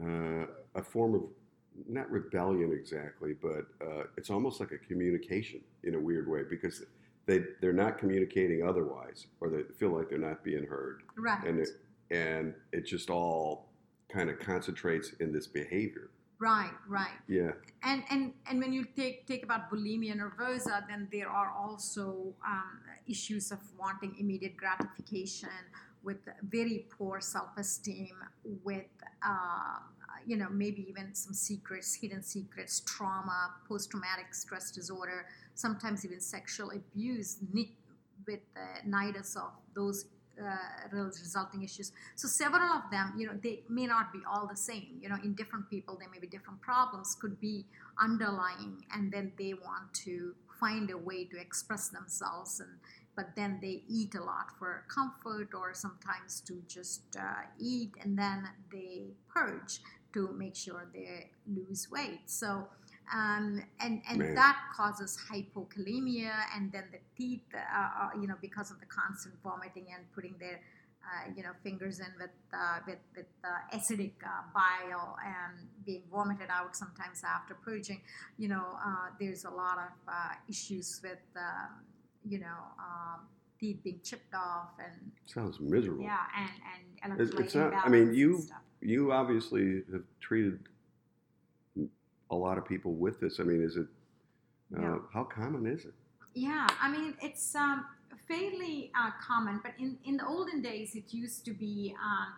uh, 0.00 0.46
a 0.74 0.82
form 0.82 1.14
of 1.14 1.22
not 1.86 2.10
rebellion 2.10 2.72
exactly, 2.72 3.34
but 3.34 3.66
uh, 3.86 4.04
it's 4.16 4.30
almost 4.30 4.60
like 4.60 4.72
a 4.72 4.78
communication 4.78 5.60
in 5.84 5.94
a 5.94 6.00
weird 6.00 6.28
way 6.28 6.40
because 6.48 6.82
they 7.26 7.40
they're 7.60 7.72
not 7.74 7.98
communicating 7.98 8.66
otherwise, 8.66 9.26
or 9.40 9.50
they 9.50 9.62
feel 9.78 9.90
like 9.90 10.08
they're 10.08 10.18
not 10.18 10.42
being 10.42 10.64
heard, 10.64 11.02
Right. 11.18 11.44
and 11.44 11.60
it, 11.60 11.68
and 12.10 12.54
it 12.72 12.86
just 12.86 13.10
all 13.10 13.68
kind 14.08 14.30
of 14.30 14.38
concentrates 14.38 15.12
in 15.20 15.32
this 15.32 15.46
behavior. 15.46 16.08
Right, 16.38 16.72
right. 16.88 17.18
Yeah, 17.28 17.52
And, 17.82 18.02
and, 18.10 18.32
and 18.48 18.60
when 18.60 18.72
you 18.72 18.84
take, 18.84 19.26
take 19.26 19.44
about 19.44 19.70
bulimia 19.70 20.14
nervosa, 20.16 20.86
then 20.88 21.08
there 21.12 21.28
are 21.28 21.50
also 21.50 22.34
um, 22.46 22.80
issues 23.08 23.52
of 23.52 23.58
wanting 23.78 24.16
immediate 24.18 24.56
gratification 24.56 25.48
with 26.02 26.18
very 26.42 26.86
poor 26.96 27.20
self-esteem, 27.20 28.14
with 28.64 28.86
uh, 29.24 29.78
you 30.24 30.36
know 30.36 30.48
maybe 30.50 30.86
even 30.88 31.14
some 31.14 31.34
secrets, 31.34 31.94
hidden 31.94 32.22
secrets, 32.22 32.80
trauma, 32.86 33.54
post-traumatic 33.68 34.32
stress 34.32 34.70
disorder, 34.70 35.26
sometimes 35.54 36.04
even 36.04 36.20
sexual 36.20 36.70
abuse, 36.70 37.38
with 38.26 38.40
the 38.54 38.88
nidus 38.88 39.36
of 39.36 39.50
those 39.74 40.06
resulting 40.92 41.62
issues. 41.62 41.92
So 42.14 42.28
several 42.28 42.70
of 42.72 42.90
them, 42.90 43.14
you 43.16 43.26
know, 43.26 43.38
they 43.42 43.62
may 43.68 43.86
not 43.86 44.12
be 44.12 44.20
all 44.30 44.46
the 44.46 44.56
same. 44.56 44.98
You 45.00 45.08
know, 45.08 45.16
in 45.22 45.34
different 45.34 45.70
people, 45.70 45.96
there 45.98 46.10
may 46.10 46.18
be 46.18 46.26
different 46.26 46.60
problems, 46.60 47.16
could 47.20 47.40
be 47.40 47.64
underlying, 48.00 48.84
and 48.92 49.12
then 49.12 49.32
they 49.38 49.54
want 49.54 49.92
to 50.04 50.34
find 50.60 50.90
a 50.90 50.96
way 50.98 51.24
to 51.24 51.38
express 51.38 51.88
themselves, 51.88 52.60
and 52.60 52.70
but 53.14 53.34
then 53.34 53.58
they 53.62 53.82
eat 53.88 54.14
a 54.14 54.22
lot 54.22 54.46
for 54.58 54.84
comfort, 54.88 55.54
or 55.54 55.72
sometimes 55.72 56.40
to 56.42 56.62
just 56.68 57.02
uh, 57.18 57.42
eat, 57.58 57.92
and 58.02 58.18
then 58.18 58.48
they 58.70 59.14
purge 59.34 59.80
to 60.12 60.32
make 60.32 60.54
sure 60.54 60.86
they 60.92 61.30
lose 61.46 61.90
weight. 61.90 62.20
So. 62.26 62.68
Um, 63.14 63.62
and 63.80 64.02
and 64.08 64.18
Man. 64.18 64.34
that 64.34 64.58
causes 64.76 65.16
hypokalemia, 65.30 66.32
and 66.54 66.72
then 66.72 66.84
the 66.90 66.98
teeth, 67.16 67.42
uh, 67.54 68.10
you 68.20 68.26
know, 68.26 68.34
because 68.40 68.70
of 68.70 68.80
the 68.80 68.86
constant 68.86 69.34
vomiting 69.42 69.86
and 69.94 70.04
putting 70.12 70.34
their 70.38 70.60
uh, 71.04 71.30
you 71.36 71.42
know 71.44 71.52
fingers 71.62 72.00
in 72.00 72.06
with 72.18 72.30
uh, 72.52 72.78
with 72.86 72.98
with 73.16 73.26
acidic 73.72 74.14
uh, 74.24 74.42
bile 74.52 75.16
and 75.24 75.68
being 75.84 76.02
vomited 76.10 76.48
out 76.50 76.74
sometimes 76.74 77.22
after 77.24 77.54
purging. 77.54 78.00
You 78.38 78.48
know, 78.48 78.76
uh, 78.84 79.08
there's 79.20 79.44
a 79.44 79.50
lot 79.50 79.78
of 79.78 79.92
uh, 80.08 80.32
issues 80.48 81.00
with 81.02 81.18
you 82.28 82.40
know 82.40 82.58
um, 82.78 83.20
teeth 83.60 83.78
being 83.84 84.00
chipped 84.02 84.34
off 84.34 84.70
and 84.84 85.12
sounds 85.26 85.60
miserable. 85.60 86.02
yeah, 86.02 86.18
and 86.36 86.50
and 87.02 87.20
It's- 87.20 87.38
it's 87.40 87.54
not- 87.54 87.72
I 87.86 87.88
mean, 87.88 88.12
you- 88.14 88.42
You 88.80 89.10
obviously 89.10 89.84
have 89.92 90.04
treated 90.20 90.68
a 92.30 92.34
lot 92.34 92.58
of 92.58 92.64
people 92.66 92.92
with 92.94 93.20
this. 93.20 93.38
I 93.40 93.44
mean, 93.44 93.62
is 93.62 93.76
it 93.76 93.86
uh, 94.76 94.80
Yeah. 94.82 94.98
how 95.12 95.24
common 95.24 95.66
is 95.66 95.84
it? 95.84 95.94
Yeah, 96.34 96.66
I 96.80 96.90
mean 96.90 97.14
it's 97.22 97.54
um, 97.54 97.86
fairly 98.28 98.90
uh, 99.00 99.10
common, 99.26 99.60
but 99.62 99.72
in, 99.78 99.98
in 100.04 100.16
the 100.18 100.26
olden 100.26 100.60
days 100.60 100.94
it 100.94 101.14
used 101.14 101.44
to 101.46 101.52
be 101.52 101.94
um, 102.02 102.28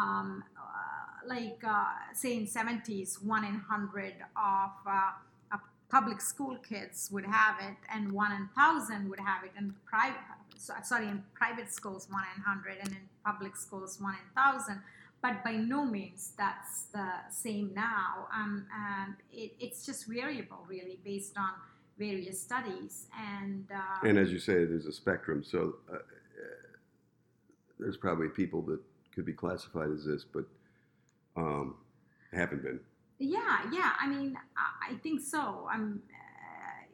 um, 0.00 0.44
uh, 0.56 1.26
like 1.26 1.60
uh, 1.66 1.86
say 2.14 2.36
in 2.36 2.46
seventies, 2.46 3.18
one 3.20 3.44
in 3.44 3.56
hundred 3.72 4.14
of 4.36 4.70
uh, 4.86 5.10
uh, 5.52 5.58
public 5.88 6.20
school 6.20 6.56
kids 6.58 7.08
would 7.10 7.24
have 7.26 7.56
it, 7.60 7.76
and 7.92 8.12
one 8.12 8.32
in 8.32 8.48
thousand 8.54 9.08
would 9.10 9.20
have 9.20 9.42
it, 9.44 9.52
and 9.56 9.74
private 9.84 10.20
sorry 10.84 11.08
in 11.08 11.24
private 11.34 11.72
schools 11.72 12.06
one 12.10 12.24
in 12.36 12.42
hundred, 12.42 12.76
and 12.82 12.90
in 12.92 13.08
public 13.24 13.56
schools 13.56 13.98
one 14.00 14.14
in 14.14 14.28
thousand. 14.40 14.80
But 15.22 15.44
by 15.44 15.52
no 15.52 15.84
means 15.84 16.32
that's 16.38 16.84
the 16.92 17.08
same 17.30 17.72
now. 17.74 18.28
Um, 18.34 18.66
and 18.74 19.14
it, 19.32 19.52
it's 19.60 19.84
just 19.84 20.06
variable, 20.06 20.64
really, 20.66 20.98
based 21.04 21.36
on 21.36 21.50
various 21.98 22.40
studies 22.40 23.06
and 23.18 23.66
uh, 23.70 24.06
And 24.06 24.18
as 24.18 24.32
you 24.32 24.38
say, 24.38 24.64
there's 24.64 24.86
a 24.86 24.92
spectrum. 24.92 25.44
So 25.44 25.76
uh, 25.92 25.96
uh, 25.96 25.98
there's 27.78 27.98
probably 27.98 28.28
people 28.28 28.62
that 28.62 28.80
could 29.14 29.26
be 29.26 29.34
classified 29.34 29.90
as 29.90 30.04
this, 30.06 30.24
but 30.24 30.44
um, 31.36 31.74
haven't 32.32 32.62
been. 32.62 32.80
yeah 33.18 33.60
yeah 33.70 33.92
i 34.00 34.06
mean 34.06 34.34
i, 34.56 34.92
I 34.92 34.94
think 35.02 35.20
so 35.20 35.68
i'm 35.70 36.00
uh, 36.10 36.84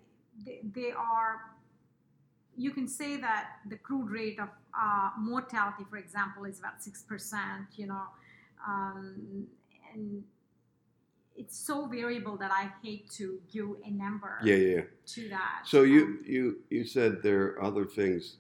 they, 0.45 0.61
they 0.75 0.91
are 0.93 1.41
you 2.57 2.71
can 2.71 2.89
say 2.89 3.17
that 3.17 3.45
the 3.69 3.77
crude 3.77 4.11
rate 4.11 4.39
of 4.41 4.49
uh, 4.81 5.11
mortality 5.19 5.85
for 5.91 5.97
example 5.99 6.45
is 6.45 6.59
about 6.59 6.81
6% 6.81 7.67
you 7.77 7.87
know 7.87 8.03
um, 8.67 9.47
and 9.93 10.23
it's 11.37 11.57
so 11.59 11.87
variable 11.87 12.37
that 12.37 12.51
i 12.51 12.71
hate 12.83 13.11
to 13.11 13.39
give 13.53 13.69
a 13.87 13.91
number 13.91 14.39
Yeah, 14.43 14.57
yeah. 14.57 14.81
to 15.07 15.29
that 15.29 15.63
So 15.65 15.83
you 15.83 16.01
Um, 16.05 16.23
you 16.35 16.43
you 16.71 16.85
said 16.85 17.23
there 17.23 17.43
are 17.49 17.63
other 17.63 17.85
things. 17.85 18.37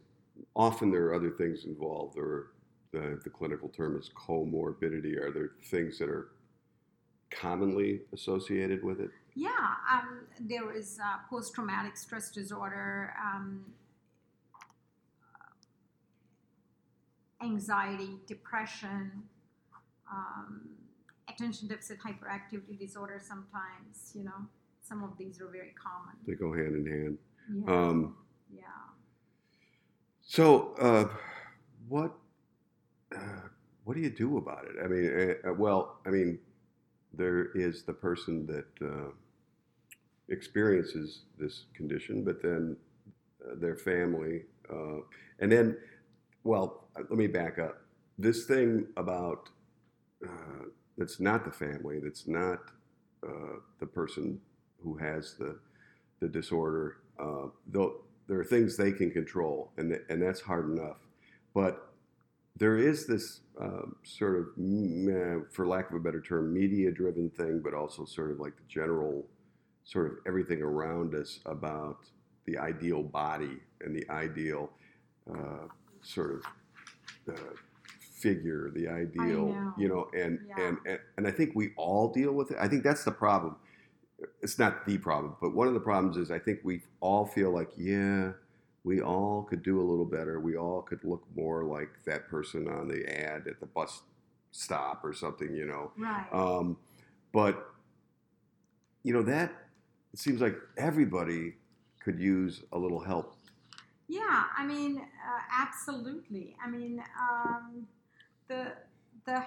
Often 0.54 0.90
there 0.92 1.04
are 1.08 1.14
other 1.14 1.30
things 1.30 1.64
involved, 1.64 2.16
or 2.18 2.52
the 2.92 3.04
the 3.24 3.30
clinical 3.38 3.68
term 3.68 3.96
is 4.00 4.10
comorbidity. 4.26 5.14
Are 5.22 5.32
there 5.36 5.50
things 5.74 5.98
that 5.98 6.08
are 6.16 6.28
commonly 7.30 8.00
associated 8.12 8.80
with 8.88 9.00
it? 9.00 9.10
Yeah, 9.34 9.50
um, 9.92 10.08
there 10.40 10.70
is 10.80 10.98
uh, 11.02 11.18
post 11.30 11.54
traumatic 11.54 11.96
stress 11.96 12.30
disorder, 12.30 13.14
um, 13.22 13.64
anxiety, 17.42 18.18
depression, 18.26 19.10
um, 20.10 20.68
attention 21.28 21.68
deficit 21.68 21.98
hyperactivity 21.98 22.78
disorder 22.78 23.20
sometimes, 23.22 24.12
you 24.14 24.24
know. 24.24 24.46
Some 24.82 25.02
of 25.02 25.18
these 25.18 25.40
are 25.40 25.48
very 25.48 25.74
common. 25.74 26.14
They 26.26 26.34
go 26.34 26.52
hand 26.52 26.76
in 26.76 26.86
hand. 26.86 27.18
Yeah. 27.52 27.74
Um, 27.74 28.16
yeah. 28.54 28.62
So, 30.22 30.74
uh, 30.80 31.08
what 31.88 32.12
uh, 33.14 33.48
what 33.84 33.94
do 33.94 34.00
you 34.00 34.10
do 34.10 34.38
about 34.38 34.64
it? 34.64 34.76
I 34.84 34.88
mean, 34.88 35.36
uh, 35.44 35.54
well, 35.54 35.98
I 36.06 36.10
mean, 36.10 36.38
there 37.12 37.52
is 37.54 37.82
the 37.82 37.92
person 37.92 38.46
that 38.46 38.86
uh, 38.86 39.10
experiences 40.28 41.22
this 41.38 41.64
condition, 41.74 42.24
but 42.24 42.42
then 42.42 42.76
uh, 43.44 43.54
their 43.60 43.76
family, 43.76 44.42
uh, 44.72 44.98
and 45.38 45.50
then, 45.50 45.76
well, 46.46 46.84
uh, 46.96 47.02
let 47.10 47.18
me 47.18 47.26
back 47.26 47.58
up. 47.58 47.82
This 48.18 48.46
thing 48.46 48.86
about 48.96 49.50
uh, 50.24 50.66
that's 50.96 51.20
not 51.20 51.44
the 51.44 51.50
family, 51.50 51.98
that's 52.02 52.26
not 52.26 52.60
uh, 53.26 53.58
the 53.80 53.86
person 53.86 54.40
who 54.82 54.96
has 54.96 55.34
the 55.34 55.58
the 56.20 56.28
disorder. 56.28 56.98
Uh, 57.18 57.48
there 57.72 58.40
are 58.40 58.44
things 58.44 58.76
they 58.76 58.92
can 58.92 59.10
control, 59.10 59.72
and 59.76 59.90
th- 59.90 60.02
and 60.08 60.22
that's 60.22 60.40
hard 60.40 60.70
enough. 60.70 60.98
But 61.54 61.92
there 62.56 62.78
is 62.78 63.06
this 63.06 63.40
uh, 63.60 63.86
sort 64.02 64.36
of, 64.38 64.46
uh, 64.56 65.44
for 65.52 65.66
lack 65.66 65.90
of 65.90 65.96
a 65.96 66.00
better 66.00 66.20
term, 66.20 66.54
media-driven 66.54 67.30
thing, 67.30 67.60
but 67.62 67.74
also 67.74 68.04
sort 68.04 68.30
of 68.30 68.40
like 68.40 68.56
the 68.56 68.64
general, 68.68 69.26
sort 69.84 70.06
of 70.06 70.12
everything 70.26 70.62
around 70.62 71.14
us 71.14 71.40
about 71.46 71.98
the 72.46 72.56
ideal 72.56 73.02
body 73.02 73.58
and 73.82 73.94
the 73.94 74.08
ideal 74.10 74.70
uh, 75.30 75.66
sort 76.06 76.30
of 76.36 77.34
uh, 77.34 77.40
figure, 78.00 78.70
the 78.74 78.88
ideal, 78.88 79.48
know. 79.48 79.74
you 79.76 79.88
know, 79.88 80.08
and, 80.14 80.38
Yeah. 80.48 80.68
and 80.68 80.78
and 80.86 80.98
and 81.16 81.26
I 81.26 81.30
think 81.30 81.54
we 81.54 81.72
all 81.76 82.12
deal 82.12 82.32
with 82.32 82.50
it. 82.52 82.56
I 82.60 82.68
think 82.68 82.82
that's 82.84 83.04
the 83.04 83.12
problem. 83.12 83.56
It's 84.40 84.58
not 84.58 84.86
the 84.86 84.96
problem, 84.98 85.36
but 85.40 85.54
one 85.54 85.68
of 85.68 85.74
the 85.74 85.80
problems 85.80 86.16
is 86.16 86.30
I 86.30 86.38
think 86.38 86.60
we 86.64 86.82
all 87.00 87.26
feel 87.26 87.50
like, 87.50 87.68
yeah, 87.76 88.32
we 88.82 89.02
all 89.02 89.42
could 89.42 89.62
do 89.62 89.78
a 89.80 89.84
little 89.84 90.06
better. 90.06 90.40
We 90.40 90.56
all 90.56 90.80
could 90.80 91.04
look 91.04 91.24
more 91.36 91.64
like 91.64 91.90
that 92.06 92.28
person 92.28 92.66
on 92.68 92.88
the 92.88 93.04
ad 93.06 93.46
at 93.46 93.60
the 93.60 93.66
bus 93.66 94.02
stop 94.52 95.04
or 95.04 95.12
something, 95.12 95.54
you 95.54 95.66
know. 95.66 95.92
Right. 95.98 96.26
Um, 96.32 96.78
but 97.32 97.72
you 99.02 99.12
know 99.12 99.22
that 99.22 99.52
it 100.12 100.18
seems 100.18 100.40
like 100.40 100.56
everybody 100.76 101.54
could 102.02 102.18
use 102.18 102.62
a 102.72 102.78
little 102.78 103.00
help. 103.00 103.35
Yeah, 104.08 104.44
I 104.56 104.64
mean, 104.64 104.98
uh, 104.98 105.40
absolutely. 105.52 106.56
I 106.64 106.68
mean, 106.70 107.02
um, 107.20 107.86
the 108.48 108.72
the 109.26 109.44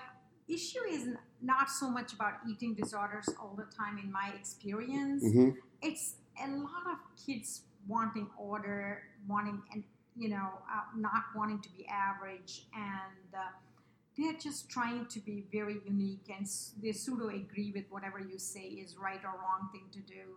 issue 0.48 0.84
is 0.90 1.08
not 1.42 1.70
so 1.70 1.90
much 1.90 2.14
about 2.14 2.34
eating 2.50 2.76
disorders 2.76 3.34
all 3.40 3.56
the 3.56 3.68
time. 3.76 3.98
In 3.98 4.12
my 4.12 4.32
experience, 4.38 5.24
hmm 5.24 5.50
it's 5.82 6.16
a 6.44 6.48
lot 6.50 6.86
of 6.92 6.98
kids 7.26 7.62
wanting 7.88 8.28
order, 8.38 9.04
wanting 9.28 9.62
and 9.74 9.84
you 10.18 10.30
know 10.30 10.50
uh, 10.74 10.84
not 10.98 11.24
wanting 11.36 11.62
to 11.62 11.70
be 11.70 11.88
average, 11.88 12.66
and 12.76 13.34
uh, 13.36 13.52
they're 14.18 14.38
just 14.38 14.70
trying 14.70 15.06
to 15.08 15.20
be 15.20 15.46
very 15.52 15.78
unique, 15.86 16.28
and 16.36 16.46
they 16.82 16.92
pseudo 16.92 17.30
agree 17.30 17.72
with 17.74 17.86
whatever 17.90 18.20
you 18.20 18.38
say 18.38 18.62
is 18.84 18.98
right 18.98 19.22
or 19.24 19.32
wrong 19.32 19.70
thing 19.72 19.86
to 19.94 20.00
do, 20.02 20.36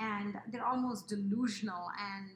and 0.00 0.36
they're 0.52 0.64
almost 0.66 1.08
delusional 1.08 1.88
and 2.00 2.30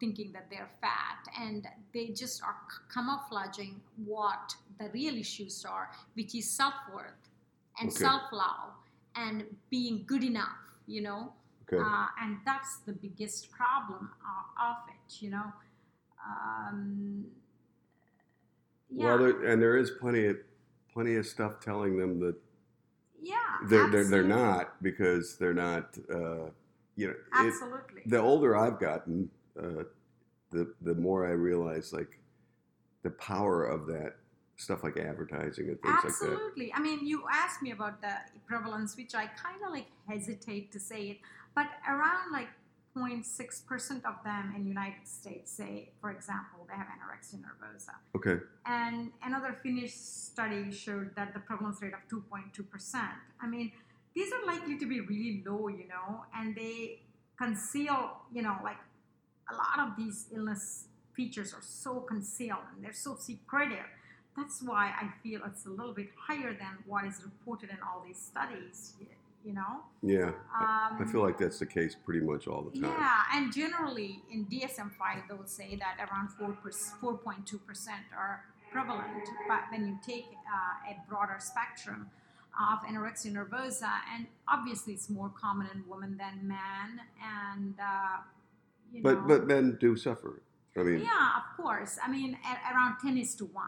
thinking 0.00 0.32
that 0.32 0.48
they're 0.50 0.70
fat, 0.80 1.26
and 1.40 1.66
they 1.92 2.08
just 2.08 2.42
are 2.42 2.56
camouflaging 2.92 3.80
what 4.04 4.54
the 4.78 4.88
real 4.90 5.16
issues 5.16 5.64
are, 5.64 5.90
which 6.14 6.34
is 6.34 6.50
self 6.50 6.74
worth 6.92 7.28
and 7.80 7.88
Okay. 7.90 7.98
self 7.98 8.22
love 8.32 8.72
and 9.16 9.44
being 9.70 10.04
good 10.06 10.24
enough, 10.24 10.58
you 10.86 11.02
know. 11.02 11.32
Okay. 11.72 11.82
Uh, 11.82 12.06
and 12.22 12.38
that's 12.44 12.78
the 12.86 12.92
biggest 12.92 13.50
problem 13.50 14.10
uh, 14.22 14.70
of 14.70 14.76
it, 14.88 15.22
you 15.22 15.30
know. 15.30 15.52
Um, 16.26 17.24
yeah, 18.90 19.06
Well, 19.06 19.18
there, 19.18 19.44
and 19.46 19.62
there 19.62 19.76
is 19.76 19.90
plenty 19.92 20.26
of 20.26 20.36
plenty 20.92 21.16
of 21.16 21.26
stuff 21.26 21.60
telling 21.60 21.96
them 21.98 22.20
that 22.20 22.36
yeah, 23.20 23.36
they're 23.68 23.90
they're, 23.90 24.04
they're 24.04 24.24
not 24.24 24.82
because 24.82 25.36
they're 25.36 25.54
not. 25.54 25.96
Uh, 26.10 26.50
you 26.96 27.08
know, 27.08 27.14
it, 27.40 27.48
Absolutely. 27.48 28.02
the 28.06 28.18
older 28.18 28.56
I've 28.56 28.78
gotten, 28.78 29.28
uh, 29.58 29.84
the 30.50 30.72
the 30.82 30.94
more 30.94 31.26
I 31.26 31.32
realize 31.32 31.92
like 31.92 32.18
the 33.02 33.10
power 33.10 33.64
of 33.64 33.86
that 33.86 34.16
stuff 34.56 34.84
like 34.84 34.96
advertising 34.96 35.68
and 35.68 35.80
things 35.82 35.94
like 35.94 36.02
that. 36.02 36.08
Absolutely. 36.08 36.72
I 36.72 36.80
mean, 36.80 37.04
you 37.04 37.24
asked 37.30 37.60
me 37.60 37.72
about 37.72 38.00
the 38.00 38.14
prevalence, 38.46 38.96
which 38.96 39.14
I 39.14 39.26
kind 39.26 39.60
of 39.66 39.72
like 39.72 39.86
hesitate 40.08 40.70
to 40.72 40.80
say 40.80 41.02
it, 41.10 41.18
but 41.54 41.66
around 41.88 42.32
like 42.32 42.48
0.6% 42.96 44.04
of 44.04 44.22
them 44.22 44.52
in 44.56 44.66
United 44.66 45.06
States 45.06 45.50
say, 45.50 45.90
for 46.00 46.12
example, 46.12 46.64
they 46.68 46.74
have 46.74 46.86
anorexia 46.86 47.40
nervosa. 47.42 47.94
Okay. 48.14 48.42
And 48.66 49.10
another 49.24 49.56
Finnish 49.62 49.94
study 49.94 50.70
showed 50.70 51.10
that 51.16 51.34
the 51.34 51.40
prevalence 51.40 51.82
rate 51.82 51.92
of 51.92 52.08
2.2%. 52.08 52.94
I 53.40 53.46
mean, 53.48 53.72
these 54.14 54.32
are 54.32 54.46
likely 54.46 54.78
to 54.78 54.86
be 54.86 55.00
really 55.00 55.42
low, 55.44 55.66
you 55.66 55.88
know, 55.88 56.24
and 56.36 56.54
they 56.54 57.00
conceal, 57.36 58.22
you 58.32 58.42
know, 58.42 58.56
like 58.62 58.78
a 59.50 59.54
lot 59.54 59.88
of 59.88 59.96
these 59.96 60.26
illness 60.34 60.86
features 61.14 61.52
are 61.54 61.62
so 61.62 62.00
concealed 62.00 62.64
and 62.74 62.84
they're 62.84 62.92
so 62.92 63.16
secretive. 63.16 63.86
That's 64.36 64.62
why 64.62 64.92
I 65.00 65.10
feel 65.22 65.42
it's 65.46 65.64
a 65.66 65.70
little 65.70 65.94
bit 65.94 66.08
higher 66.16 66.52
than 66.52 66.78
what 66.86 67.04
is 67.04 67.22
reported 67.22 67.70
in 67.70 67.76
all 67.86 68.02
these 68.04 68.18
studies, 68.18 68.94
you 69.44 69.52
know. 69.52 69.82
Yeah. 70.02 70.32
Um, 70.60 70.98
I 71.00 71.04
feel 71.10 71.22
like 71.22 71.38
that's 71.38 71.60
the 71.60 71.66
case 71.66 71.94
pretty 72.04 72.24
much 72.24 72.48
all 72.48 72.62
the 72.62 72.80
time. 72.80 72.90
yeah, 72.98 73.22
and 73.32 73.52
generally 73.52 74.22
in 74.32 74.46
DSM-5 74.46 75.28
they 75.28 75.34
will 75.34 75.46
say 75.46 75.76
that 75.76 76.08
around 76.10 76.30
4 76.30 76.56
4.2% 77.00 77.88
are 78.16 78.44
prevalent, 78.72 79.28
but 79.46 79.60
when 79.70 79.86
you 79.86 79.98
take 80.04 80.26
uh, 80.26 80.90
a 80.90 81.08
broader 81.08 81.36
spectrum 81.38 82.10
of 82.60 82.80
anorexia 82.88 83.32
nervosa, 83.32 83.90
and 84.14 84.26
obviously 84.48 84.94
it's 84.94 85.08
more 85.08 85.30
common 85.40 85.68
in 85.72 85.84
women 85.88 86.16
than 86.16 86.46
men, 86.46 87.00
and 87.22 87.74
uh, 87.80 88.18
you 88.92 89.02
know, 89.02 89.14
But 89.14 89.26
but 89.28 89.46
men 89.46 89.76
do 89.80 89.96
suffer. 89.96 90.42
I 90.76 90.82
mean, 90.82 91.00
yeah, 91.00 91.30
of 91.40 91.56
course. 91.56 91.98
I 92.04 92.10
mean, 92.10 92.36
a- 92.44 92.72
around 92.74 92.96
10 93.00 93.16
is 93.18 93.34
to 93.36 93.44
1. 93.44 93.64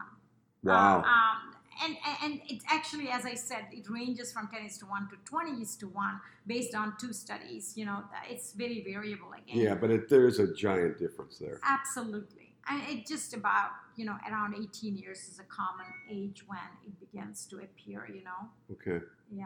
wow. 0.64 0.98
Um, 0.98 1.04
um, 1.04 1.52
and, 1.84 1.96
and, 2.24 2.40
it's 2.48 2.64
actually, 2.68 3.10
as 3.10 3.24
I 3.26 3.34
said, 3.34 3.66
it 3.70 3.88
ranges 3.90 4.32
from 4.32 4.48
10 4.48 4.64
is 4.64 4.78
to 4.78 4.86
1 4.86 5.08
to 5.10 5.16
20 5.24 5.60
is 5.62 5.76
to 5.76 5.86
1 5.88 6.20
based 6.46 6.74
on 6.74 6.94
two 6.98 7.12
studies. 7.12 7.74
You 7.76 7.84
know, 7.84 8.02
it's 8.28 8.52
very 8.54 8.82
variable 8.82 9.28
again. 9.34 9.58
yeah, 9.62 9.74
but 9.74 9.90
it, 9.90 10.08
there's 10.08 10.38
a 10.40 10.52
giant 10.54 10.98
difference 10.98 11.38
there. 11.38 11.60
Absolutely. 11.62 12.54
And 12.68 12.82
it 12.88 13.06
just 13.06 13.34
about, 13.34 13.70
you 13.94 14.04
know, 14.06 14.16
around 14.28 14.54
18 14.60 14.96
years 14.96 15.18
is 15.28 15.38
a 15.38 15.44
common 15.44 15.86
age 16.10 16.42
when 16.48 16.58
it 16.84 16.98
begins 16.98 17.46
to 17.50 17.58
appear, 17.58 18.08
you 18.12 18.24
know. 18.24 18.48
Okay. 18.72 19.04
Yeah. 19.30 19.44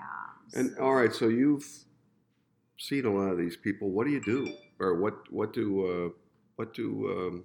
And 0.55 0.71
so- 0.77 0.83
all 0.83 0.95
right, 0.95 1.13
so 1.13 1.29
you've 1.29 1.67
seen 2.81 3.05
a 3.05 3.13
lot 3.13 3.31
of 3.31 3.39
these 3.39 3.57
people. 3.57 3.91
What 3.91 4.07
do 4.07 4.13
you 4.13 4.21
do, 4.21 4.53
or 4.81 4.95
what 4.97 5.31
what 5.31 5.53
do 5.53 5.67
uh, 5.87 6.09
what 6.57 6.75
do 6.75 6.87
um, 7.11 7.45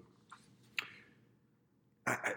I, 2.07 2.11
I, 2.11 2.31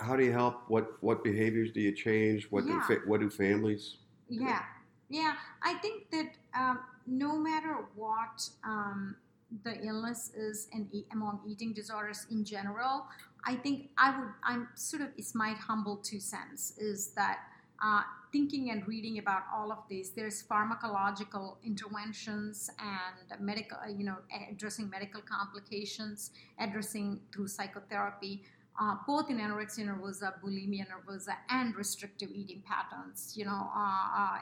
how 0.00 0.16
do 0.16 0.24
you 0.24 0.32
help? 0.32 0.64
What 0.68 1.00
what 1.02 1.22
behaviors 1.22 1.70
do 1.72 1.80
you 1.80 1.92
change? 1.92 2.48
What 2.50 2.66
do 2.66 2.80
fa- 2.80 3.02
what 3.06 3.20
do 3.20 3.30
families? 3.30 3.98
Yeah, 4.28 4.62
yeah. 5.08 5.34
I 5.62 5.74
think 5.74 6.10
that 6.10 6.32
um, 6.58 6.80
no 7.06 7.36
matter 7.36 7.86
what 7.94 8.48
um, 8.64 9.16
the 9.64 9.74
illness 9.84 10.30
is 10.34 10.68
e- 10.74 11.04
among 11.12 11.40
eating 11.46 11.72
disorders 11.74 12.26
in 12.30 12.44
general, 12.44 13.06
I 13.44 13.56
think 13.56 13.90
I 13.98 14.18
would. 14.18 14.30
I'm 14.42 14.68
sort 14.74 15.02
of. 15.02 15.08
It's 15.18 15.34
my 15.34 15.50
humble 15.50 15.96
two 15.96 16.20
cents 16.20 16.74
is 16.78 17.08
that 17.08 17.40
uh, 17.84 18.02
thinking 18.32 18.70
and 18.70 18.86
reading 18.86 19.18
about 19.18 19.42
all 19.54 19.72
of 19.72 19.78
this. 19.90 20.10
There's 20.10 20.42
pharmacological 20.42 21.56
interventions 21.64 22.70
and 22.78 23.40
medical. 23.40 23.78
You 23.88 24.04
know, 24.04 24.16
addressing 24.50 24.88
medical 24.90 25.20
complications, 25.22 26.30
addressing 26.58 27.20
through 27.32 27.48
psychotherapy 27.48 28.42
uh, 28.80 28.94
both 29.06 29.28
in 29.30 29.38
anorexia 29.38 29.84
nervosa, 29.84 30.34
bulimia 30.40 30.86
nervosa, 30.86 31.34
and 31.50 31.74
restrictive 31.74 32.30
eating 32.32 32.62
patterns. 32.64 33.32
You 33.36 33.44
know, 33.44 33.68
uh, 33.74 34.18
uh, 34.18 34.38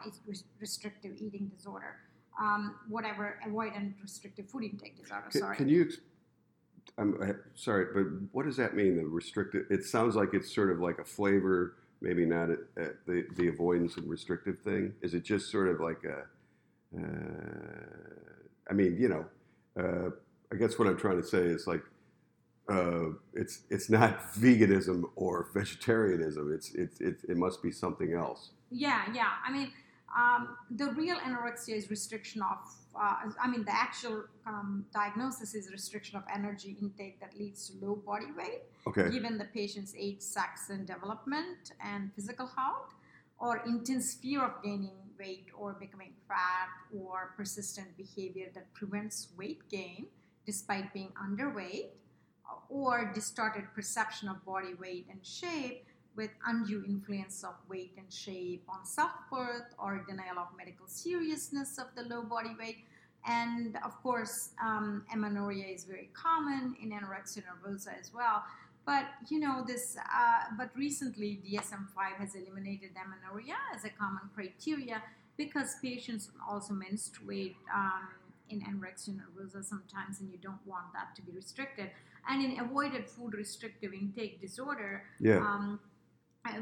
restrictive 0.61 1.12
eating 1.18 1.51
disorder, 1.57 1.96
um, 2.38 2.77
whatever, 2.88 3.38
avoidant 3.46 3.94
restrictive 4.03 4.49
food 4.51 4.64
intake 4.64 5.01
disorder. 5.01 5.29
Can, 5.31 5.40
sorry. 5.40 5.57
can 5.57 5.68
you? 5.68 5.83
ex- 5.87 5.99
I'm 6.99 7.18
sorry, 7.55 7.87
but 7.94 8.05
what 8.33 8.46
does 8.46 8.57
that 8.59 8.75
mean? 8.75 8.96
The 8.96 9.05
restricted. 9.05 9.66
It 9.70 9.85
sounds 9.85 10.14
like 10.14 10.35
it's 10.35 10.55
sort 10.55 10.70
of 10.70 10.81
like 10.81 10.99
a 10.99 11.05
flavor, 11.05 11.77
maybe 12.01 12.25
not 12.25 12.51
a, 12.51 12.59
a, 12.77 12.89
the 13.07 13.25
the 13.37 13.49
avoidance 13.49 13.97
and 13.97 14.09
restrictive 14.09 14.59
thing. 14.61 14.95
Is 15.03 15.15
it 15.15 15.25
just 15.25 15.51
sort 15.51 15.69
of 15.69 15.81
like 15.81 16.03
a? 16.05 16.25
Uh, 16.97 18.71
I 18.71 18.73
mean, 18.73 18.97
you 18.99 19.09
know, 19.09 19.25
uh, 19.79 20.11
I 20.53 20.57
guess 20.57 20.79
what 20.79 20.89
I'm 20.89 20.97
trying 20.97 21.21
to 21.21 21.27
say 21.27 21.39
is 21.39 21.67
like. 21.67 21.83
Uh, 22.69 23.11
it's 23.33 23.61
it's 23.71 23.89
not 23.89 24.33
veganism 24.35 25.05
or 25.15 25.47
vegetarianism. 25.55 26.53
It's 26.53 26.75
it's 26.75 27.01
it, 27.01 27.19
it 27.29 27.37
must 27.37 27.63
be 27.63 27.71
something 27.71 28.13
else. 28.13 28.51
Yeah, 28.73 29.05
yeah. 29.15 29.35
I 29.47 29.53
mean, 29.53 29.71
um, 30.14 30.57
the 30.71 30.92
real 30.92 31.16
anorexia 31.16 31.75
is 31.77 31.90
restriction 31.90 32.42
of, 32.42 32.59
uh, 32.95 33.16
I 33.42 33.49
mean, 33.49 33.64
the 33.64 33.75
actual 33.75 34.25
um, 34.47 34.87
diagnosis 34.92 35.55
is 35.55 35.71
restriction 35.71 36.16
of 36.16 36.23
energy 36.33 36.77
intake 36.81 37.21
that 37.21 37.37
leads 37.38 37.69
to 37.71 37.85
low 37.85 37.97
body 37.97 38.27
weight, 38.37 38.62
Okay. 38.87 39.11
given 39.11 39.37
the 39.37 39.47
patient's 39.47 39.95
age, 39.99 40.21
sex, 40.21 40.71
and 40.71 40.87
development 40.87 41.73
and 41.85 42.12
physical 42.14 42.47
health, 42.57 42.95
or 43.38 43.62
intense 43.66 44.14
fear 44.14 44.42
of 44.45 44.62
gaining 44.62 44.97
weight 45.19 45.47
or 45.59 45.73
becoming 45.75 46.12
fat, 46.29 46.69
or 46.95 47.33
persistent 47.37 47.95
behavior 47.97 48.47
that 48.55 48.73
prevents 48.75 49.29
weight 49.37 49.61
gain 49.69 50.07
despite 50.47 50.92
being 50.95 51.12
underweight, 51.23 51.88
or 52.69 53.11
distorted 53.12 53.64
perception 53.75 54.29
of 54.29 54.42
body 54.45 54.75
weight 54.75 55.07
and 55.11 55.19
shape 55.27 55.85
with 56.16 56.31
undue 56.46 56.83
influence 56.87 57.44
of 57.44 57.55
weight 57.68 57.92
and 57.98 58.11
shape 58.12 58.64
on 58.68 58.85
self-worth 58.85 59.74
or 59.79 60.05
denial 60.09 60.38
of 60.38 60.48
medical 60.57 60.87
seriousness 60.87 61.79
of 61.79 61.87
the 61.96 62.02
low 62.14 62.22
body 62.22 62.55
weight 62.59 62.79
and 63.29 63.76
of 63.85 63.92
course 64.02 64.50
um, 64.62 65.05
amenorrhea 65.12 65.66
is 65.66 65.85
very 65.85 66.09
common 66.14 66.74
in 66.83 66.90
anorexia 66.90 67.42
nervosa 67.48 67.92
as 68.00 68.12
well 68.14 68.42
But 68.87 69.07
you 69.33 69.38
know 69.44 69.64
this. 69.66 69.85
Uh, 69.98 70.55
but 70.61 70.70
recently, 70.87 71.31
DSM-5 71.44 71.98
has 72.22 72.31
eliminated 72.40 72.90
amenorrhea 73.02 73.59
as 73.74 73.83
a 73.85 73.90
common 74.02 74.26
criteria 74.37 75.02
because 75.37 75.70
patients 75.83 76.24
also 76.48 76.72
menstruate 76.87 77.57
um, 77.74 78.05
in 78.52 78.59
anorexia 78.68 79.12
nervosa 79.20 79.61
sometimes, 79.72 80.14
and 80.20 80.31
you 80.31 80.38
don't 80.38 80.64
want 80.72 80.87
that 80.96 81.09
to 81.16 81.20
be 81.26 81.33
restricted. 81.40 81.88
And 82.29 82.38
in 82.46 82.52
avoided 82.66 83.05
food 83.14 83.33
restrictive 83.35 83.92
intake 84.02 84.35
disorder, 84.46 84.92
Yeah. 85.18 85.38
um, 85.48 85.81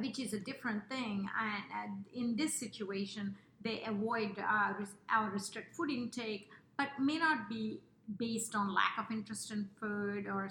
which 0.00 0.18
is 0.18 0.32
a 0.32 0.40
different 0.40 0.88
thing, 0.88 1.28
and, 1.40 1.64
and 1.82 2.04
in 2.14 2.36
this 2.36 2.54
situation, 2.54 3.34
they 3.62 3.82
avoid 3.86 4.38
uh, 4.38 4.72
our 5.10 5.30
restrict 5.30 5.74
food 5.74 5.90
intake, 5.90 6.50
but 6.76 6.88
may 7.00 7.18
not 7.18 7.48
be 7.48 7.80
based 8.18 8.54
on 8.54 8.74
lack 8.74 8.98
of 8.98 9.06
interest 9.10 9.50
in 9.50 9.68
food 9.80 10.26
or 10.26 10.48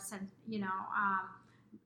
you 0.48 0.60
know. 0.60 0.80
Um, 0.98 1.30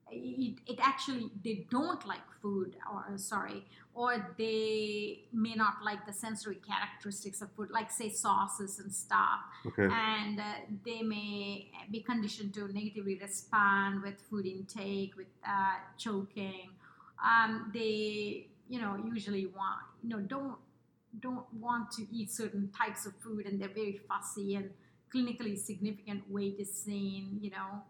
it, 0.09 0.55
it 0.67 0.79
actually 0.81 1.29
they 1.43 1.65
don't 1.69 2.05
like 2.07 2.21
food 2.41 2.75
or 2.91 3.17
sorry 3.17 3.65
or 3.93 4.33
they 4.37 5.19
may 5.33 5.53
not 5.53 5.83
like 5.83 6.05
the 6.05 6.13
sensory 6.13 6.59
characteristics 6.65 7.41
of 7.41 7.51
food 7.51 7.69
like 7.71 7.91
say 7.91 8.09
sauces 8.09 8.79
and 8.79 8.93
stuff 8.93 9.41
Okay. 9.65 9.93
and 9.93 10.39
uh, 10.39 10.43
they 10.85 11.01
may 11.01 11.69
be 11.91 11.99
conditioned 11.99 12.53
to 12.53 12.71
negatively 12.73 13.17
respond 13.21 14.01
with 14.01 14.19
food 14.29 14.45
intake 14.45 15.15
with 15.17 15.27
uh, 15.45 15.75
choking 15.97 16.69
um, 17.23 17.71
they 17.73 18.47
you 18.69 18.79
know 18.81 18.97
usually 19.13 19.45
want 19.47 19.81
you 20.03 20.09
know 20.09 20.19
don't 20.19 20.55
don't 21.19 21.45
want 21.59 21.89
to 21.91 22.05
eat 22.11 22.31
certain 22.31 22.69
types 22.77 23.05
of 23.05 23.13
food 23.15 23.45
and 23.45 23.59
they're 23.61 23.69
very 23.73 23.99
fussy 24.07 24.55
and 24.55 24.69
clinically 25.13 25.57
significant 25.57 26.21
weight 26.29 26.57
is 26.59 26.71
seen 26.71 27.39
you 27.41 27.49
know 27.49 27.81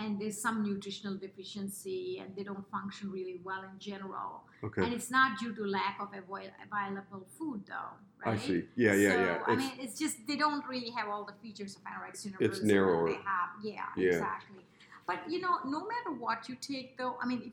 and 0.00 0.20
there's 0.20 0.40
some 0.40 0.64
nutritional 0.64 1.16
deficiency 1.16 2.18
and 2.20 2.34
they 2.36 2.42
don't 2.42 2.68
function 2.70 3.10
really 3.12 3.40
well 3.44 3.62
in 3.62 3.78
general 3.78 4.42
Okay. 4.64 4.82
and 4.82 4.92
it's 4.92 5.10
not 5.10 5.38
due 5.38 5.54
to 5.54 5.64
lack 5.64 5.98
of 6.00 6.08
avail- 6.08 6.50
available 6.66 7.24
food 7.38 7.62
though 7.68 7.94
right 8.24 8.34
I 8.34 8.36
see. 8.38 8.64
Yeah, 8.76 8.94
yeah, 8.94 9.10
so, 9.12 9.20
yeah. 9.20 9.38
I 9.46 9.56
mean, 9.56 9.72
it's 9.78 9.98
just 9.98 10.16
they 10.26 10.36
don't 10.36 10.66
really 10.66 10.90
have 10.90 11.08
all 11.08 11.24
the 11.24 11.34
features 11.42 11.76
of 11.76 11.82
anorexia 11.84 12.32
nervosa. 12.32 12.40
It's 12.40 12.60
that 12.60 12.66
narrower. 12.66 13.08
They 13.08 13.14
have, 13.16 13.50
yeah, 13.62 13.82
Yeah. 13.96 14.08
exactly. 14.12 14.64
But 15.06 15.18
you 15.28 15.40
know, 15.42 15.58
no 15.66 15.80
matter 15.92 16.12
what 16.18 16.48
you 16.48 16.56
take, 16.56 16.96
though, 16.96 17.16
I 17.22 17.26
mean, 17.26 17.42
if, 17.48 17.52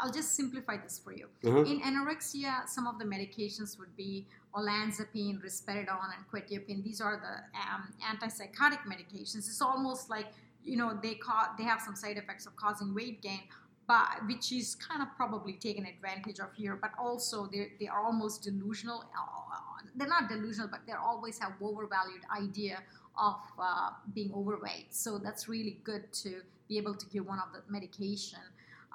I'll 0.00 0.12
just 0.12 0.34
simplify 0.34 0.76
this 0.76 0.98
for 0.98 1.12
you. 1.12 1.26
uh-huh. 1.44 1.64
In 1.64 1.80
anorexia, 1.80 2.68
some 2.68 2.86
of 2.86 2.98
the 2.98 3.04
medications 3.04 3.78
would 3.78 3.94
be 3.96 4.26
olanzapine, 4.54 5.42
risperidone, 5.42 6.10
and 6.16 6.24
quetiapine. 6.32 6.82
These 6.84 7.00
are 7.00 7.16
the 7.26 7.60
um, 7.60 7.92
antipsychotic 8.10 8.80
medications. 8.86 9.38
It's 9.48 9.60
almost 9.62 10.08
like 10.10 10.26
you 10.64 10.76
know 10.76 10.98
they 11.02 11.14
ca- 11.14 11.54
they 11.58 11.64
have 11.64 11.80
some 11.80 11.96
side 11.96 12.16
effects 12.16 12.46
of 12.46 12.54
causing 12.56 12.94
weight 12.94 13.20
gain, 13.22 13.42
but 13.88 14.06
which 14.26 14.52
is 14.52 14.74
kind 14.76 15.02
of 15.02 15.08
probably 15.16 15.54
taken 15.54 15.84
advantage 15.86 16.38
of 16.38 16.52
here. 16.54 16.76
But 16.80 16.92
also 16.98 17.46
they 17.46 17.72
they 17.80 17.88
are 17.88 18.00
almost 18.04 18.42
delusional. 18.44 19.04
Uh, 19.16 19.82
They're 19.96 20.08
not 20.08 20.28
delusional, 20.28 20.68
but 20.68 20.80
they 20.86 20.92
always 20.92 21.38
have 21.38 21.52
overvalued 21.60 22.22
idea 22.34 22.78
of 23.18 23.36
uh, 23.58 23.90
being 24.14 24.32
overweight. 24.34 24.94
So 24.94 25.18
that's 25.18 25.48
really 25.48 25.78
good 25.84 26.12
to 26.24 26.40
be 26.68 26.78
able 26.78 26.94
to 26.94 27.06
give 27.12 27.26
one 27.26 27.38
of 27.40 27.52
the 27.52 27.60
medication. 27.70 28.38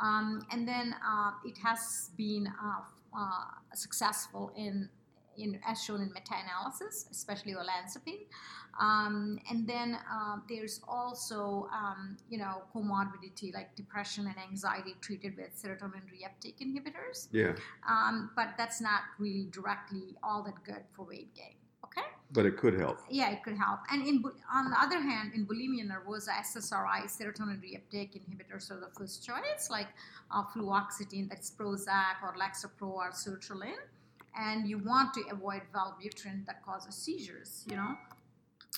Um, 0.02 0.46
and 0.52 0.68
then 0.68 0.96
uh, 1.06 1.32
it 1.46 1.58
has 1.60 2.12
been 2.18 2.48
uh, 2.48 2.82
uh, 3.18 3.46
successful 3.74 4.52
in, 4.56 4.90
in 5.38 5.60
as 5.68 5.84
shown 5.84 6.02
in 6.02 6.12
meta-analysis, 6.14 7.08
especially 7.12 7.54
olanzapine. 7.54 8.26
Um, 8.80 9.40
and 9.50 9.68
then 9.68 9.96
uh, 9.96 10.38
there's 10.48 10.82
also 10.88 11.68
um, 11.74 12.18
you 12.30 12.38
know 12.38 12.62
comorbidity 12.76 13.54
like 13.54 13.76
depression 13.76 14.28
and 14.28 14.36
anxiety 14.38 14.96
treated 15.02 15.36
with 15.36 15.50
serotonin 15.60 16.06
reuptake 16.14 16.62
inhibitors, 16.62 17.28
yeah. 17.32 17.54
um, 17.90 18.30
but 18.36 18.50
that's 18.58 18.80
not 18.80 19.02
really 19.18 19.48
directly 19.52 20.16
all 20.22 20.44
that 20.44 20.64
good 20.64 20.84
for 20.96 21.06
weight 21.06 21.34
gain. 21.36 21.57
But 22.32 22.46
it 22.46 22.58
could 22.58 22.78
help. 22.78 22.98
yeah, 23.10 23.32
it 23.32 23.42
could 23.44 23.58
help. 23.58 23.80
And 23.92 24.06
in 24.06 24.22
on 24.54 24.70
the 24.70 24.78
other 24.82 25.00
hand, 25.00 25.32
in 25.34 25.46
bulimia 25.46 25.86
nervosa, 25.88 26.32
SSRI, 26.42 27.04
serotonin 27.06 27.60
reuptake 27.66 28.20
inhibitors 28.20 28.70
are 28.70 28.80
the 28.80 28.92
first 28.98 29.26
choice, 29.26 29.70
like 29.70 29.88
uh, 30.32 30.44
fluoxetine, 30.54 31.30
that's 31.30 31.50
Prozac, 31.52 32.16
or 32.22 32.36
Lexapro, 32.36 32.90
or 32.90 33.12
sertraline. 33.12 33.82
And 34.38 34.68
you 34.68 34.78
want 34.80 35.13
to 35.13 35.22
avoid 35.32 35.62
Wellbutrin 35.74 36.46
that 36.46 36.63
causes 36.66 36.96
seizures, 36.96 37.66
you 37.70 37.76
know? 37.78 37.96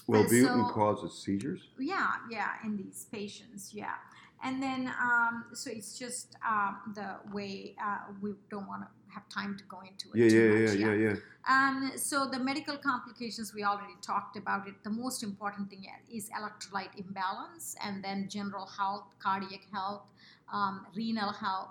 Well, 0.07 0.23
Butin 0.23 0.67
so- 0.67 0.73
causes 0.73 1.13
seizures. 1.13 1.61
Yeah, 1.79 2.11
yeah, 2.31 2.51
in 2.63 2.77
these 2.77 3.07
patients, 3.11 3.73
yeah. 3.73 3.95
And 4.43 4.63
then, 4.63 4.89
um, 5.01 5.45
so 5.53 5.69
it's 5.69 5.99
just 5.99 6.37
um, 6.47 6.93
the 6.95 7.17
way 7.33 7.75
uh, 7.83 8.13
we 8.21 8.31
don't 8.49 8.67
want 8.67 8.83
to 8.83 8.87
have 9.13 9.27
time 9.29 9.57
to 9.57 9.63
go 9.65 9.81
into 9.81 10.09
it. 10.13 10.17
Yeah, 10.17 10.29
too 10.29 10.35
yeah, 10.35 10.59
much, 10.59 10.75
yeah, 10.79 10.93
yeah, 10.93 11.09
yeah. 11.09 11.15
um, 11.47 11.91
so 11.95 12.27
the 12.29 12.39
medical 12.39 12.77
complications 12.77 13.53
we 13.53 13.63
already 13.63 13.95
talked 14.01 14.37
about 14.37 14.67
it. 14.67 14.75
The 14.83 14.89
most 14.89 15.23
important 15.23 15.69
thing 15.69 15.85
is 16.11 16.29
electrolyte 16.29 16.97
imbalance, 16.97 17.75
and 17.83 18.03
then 18.03 18.27
general 18.29 18.65
health, 18.65 19.05
cardiac 19.19 19.61
health, 19.71 20.03
um, 20.51 20.85
renal 20.95 21.31
health, 21.31 21.69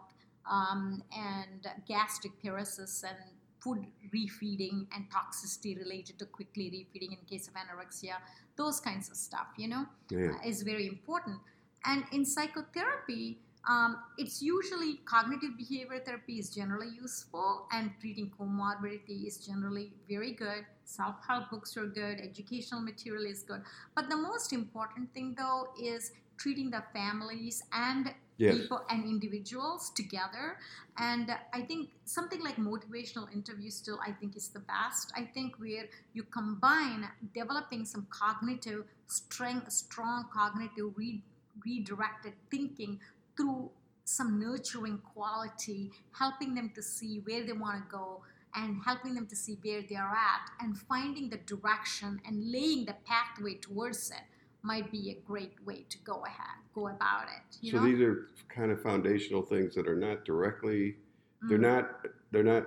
um, 0.50 1.02
and 1.16 1.66
gastric 1.86 2.32
paresis 2.42 3.04
and 3.04 3.18
food 3.60 3.84
refeeding 4.14 4.86
and 4.94 5.04
toxicity 5.10 5.76
related 5.76 6.18
to 6.18 6.26
quickly 6.26 6.70
refeeding 6.70 7.10
in 7.10 7.18
case 7.28 7.48
of 7.48 7.54
anorexia. 7.54 8.14
Those 8.56 8.80
kinds 8.80 9.10
of 9.10 9.16
stuff, 9.16 9.48
you 9.56 9.68
know 9.68 9.86
Yeah. 10.10 10.40
is 10.44 10.62
very 10.62 10.86
important. 10.86 11.40
And 11.84 12.04
in 12.12 12.24
psychotherapy, 12.24 13.40
um, 13.68 13.98
it's 14.16 14.40
usually 14.40 15.00
cognitive 15.04 15.56
behavior 15.58 16.00
therapy 16.04 16.38
is 16.38 16.50
generally 16.54 16.88
useful, 16.88 17.66
and 17.72 17.90
treating 18.00 18.30
comorbidity 18.38 19.26
is 19.26 19.38
generally 19.38 19.92
very 20.08 20.32
good. 20.32 20.64
Self 20.84 21.16
help 21.26 21.50
books 21.50 21.76
are 21.76 21.86
good, 21.86 22.18
educational 22.20 22.80
material 22.80 23.26
is 23.26 23.42
good. 23.42 23.62
But 23.94 24.08
the 24.08 24.16
most 24.16 24.52
important 24.52 25.12
thing, 25.12 25.34
though, 25.36 25.68
is 25.82 26.12
treating 26.38 26.70
the 26.70 26.82
families 26.94 27.62
and 27.72 28.14
Yes. 28.38 28.54
people 28.56 28.84
and 28.88 29.04
individuals 29.04 29.90
together. 29.96 30.58
And 30.96 31.36
I 31.52 31.62
think 31.62 31.90
something 32.04 32.40
like 32.40 32.56
motivational 32.56 33.30
interview 33.32 33.68
still, 33.70 33.98
I 34.06 34.12
think, 34.12 34.36
is 34.36 34.48
the 34.48 34.60
best. 34.60 35.12
I 35.16 35.24
think 35.24 35.56
where 35.58 35.86
you 36.12 36.22
combine 36.22 37.08
developing 37.34 37.84
some 37.84 38.06
cognitive 38.10 38.84
strength, 39.08 39.72
strong 39.72 40.26
cognitive 40.32 40.96
re- 40.96 41.24
redirected 41.66 42.34
thinking 42.50 43.00
through 43.38 43.70
some 44.04 44.40
nurturing 44.40 44.98
quality, 45.14 45.90
helping 46.12 46.54
them 46.54 46.70
to 46.74 46.82
see 46.82 47.20
where 47.24 47.44
they 47.46 47.52
want 47.52 47.84
to 47.84 47.90
go 47.90 48.22
and 48.54 48.80
helping 48.84 49.14
them 49.14 49.26
to 49.26 49.36
see 49.36 49.58
where 49.62 49.82
they 49.88 49.94
are 49.96 50.12
at 50.14 50.50
and 50.60 50.76
finding 50.78 51.28
the 51.30 51.36
direction 51.38 52.20
and 52.26 52.50
laying 52.50 52.84
the 52.86 52.94
pathway 53.06 53.54
towards 53.54 54.10
it 54.10 54.22
might 54.62 54.90
be 54.90 55.10
a 55.10 55.26
great 55.26 55.54
way 55.64 55.84
to 55.88 55.98
go 55.98 56.24
ahead, 56.24 56.56
go 56.74 56.88
about 56.88 57.24
it. 57.24 57.56
You 57.60 57.70
So 57.72 57.76
know? 57.78 57.84
these 57.84 58.00
are 58.00 58.28
kind 58.48 58.72
of 58.72 58.82
foundational 58.82 59.42
things 59.42 59.74
that 59.76 59.86
are 59.86 59.96
not 59.96 60.24
directly. 60.24 60.96
They're 61.42 61.58
Mm. 61.58 61.62
not. 61.62 62.06
They're 62.32 62.42
not. 62.42 62.66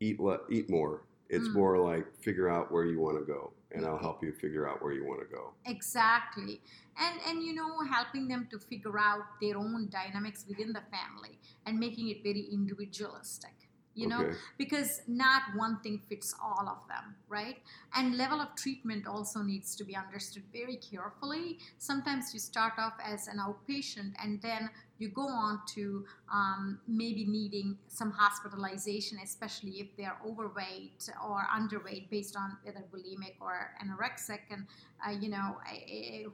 Eat 0.00 0.18
le- 0.18 0.40
eat 0.50 0.68
more. 0.68 1.02
It's 1.28 1.46
Mm. 1.48 1.54
more 1.54 1.78
like 1.78 2.12
figure 2.16 2.48
out 2.48 2.72
where 2.72 2.84
you 2.84 2.98
want 2.98 3.18
to 3.18 3.24
go, 3.24 3.52
and 3.74 3.84
I'll 3.84 3.98
help 3.98 4.22
you 4.22 4.32
figure 4.32 4.68
out 4.68 4.82
where 4.82 4.92
you 4.92 5.04
want 5.04 5.20
to 5.20 5.26
go. 5.26 5.52
Exactly. 5.66 6.60
And 6.98 7.20
and 7.28 7.42
you 7.42 7.54
know, 7.54 7.80
helping 7.90 8.28
them 8.28 8.48
to 8.50 8.58
figure 8.58 8.98
out 8.98 9.24
their 9.40 9.56
own 9.58 9.88
dynamics 9.90 10.44
within 10.48 10.72
the 10.72 10.82
family 10.96 11.38
and 11.66 11.78
making 11.78 12.08
it 12.08 12.22
very 12.22 12.46
individualistic. 12.52 13.52
You 13.96 14.08
know, 14.08 14.22
okay. 14.22 14.36
because 14.58 15.02
not 15.06 15.42
one 15.54 15.78
thing 15.84 16.00
fits 16.08 16.34
all 16.42 16.68
of 16.68 16.78
them, 16.88 17.14
right? 17.28 17.58
And 17.94 18.16
level 18.16 18.40
of 18.40 18.48
treatment 18.56 19.06
also 19.06 19.40
needs 19.40 19.76
to 19.76 19.84
be 19.84 19.94
understood 19.94 20.42
very 20.52 20.78
carefully. 20.78 21.60
Sometimes 21.78 22.34
you 22.34 22.40
start 22.40 22.72
off 22.76 22.94
as 23.00 23.28
an 23.28 23.38
outpatient 23.38 24.14
and 24.20 24.42
then 24.42 24.68
you 24.98 25.08
go 25.08 25.26
on 25.26 25.60
to 25.74 26.04
um, 26.32 26.78
maybe 26.86 27.24
needing 27.24 27.76
some 27.88 28.10
hospitalization, 28.10 29.18
especially 29.22 29.80
if 29.80 29.88
they're 29.96 30.16
overweight 30.26 31.08
or 31.28 31.46
underweight 31.54 32.08
based 32.10 32.36
on 32.36 32.56
whether 32.62 32.84
bulimic 32.92 33.34
or 33.40 33.70
anorexic, 33.82 34.40
and 34.50 34.66
uh, 35.06 35.10
you 35.10 35.28
know, 35.28 35.58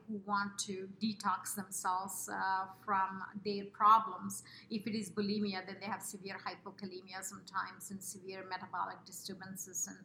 who 0.07 0.21
want 0.27 0.57
to 0.59 0.89
detox 1.03 1.55
themselves 1.57 2.29
uh, 2.33 2.67
from 2.85 3.23
their 3.45 3.65
problems. 3.73 4.43
If 4.71 4.87
it 4.87 4.95
is 4.95 5.11
bulimia, 5.11 5.67
then 5.67 5.77
they 5.81 5.87
have 5.87 6.03
severe 6.03 6.37
hypokalemia 6.47 7.23
sometimes 7.23 7.91
and 7.91 8.03
severe 8.03 8.45
metabolic 8.49 9.05
disturbances, 9.05 9.89
and 9.89 9.99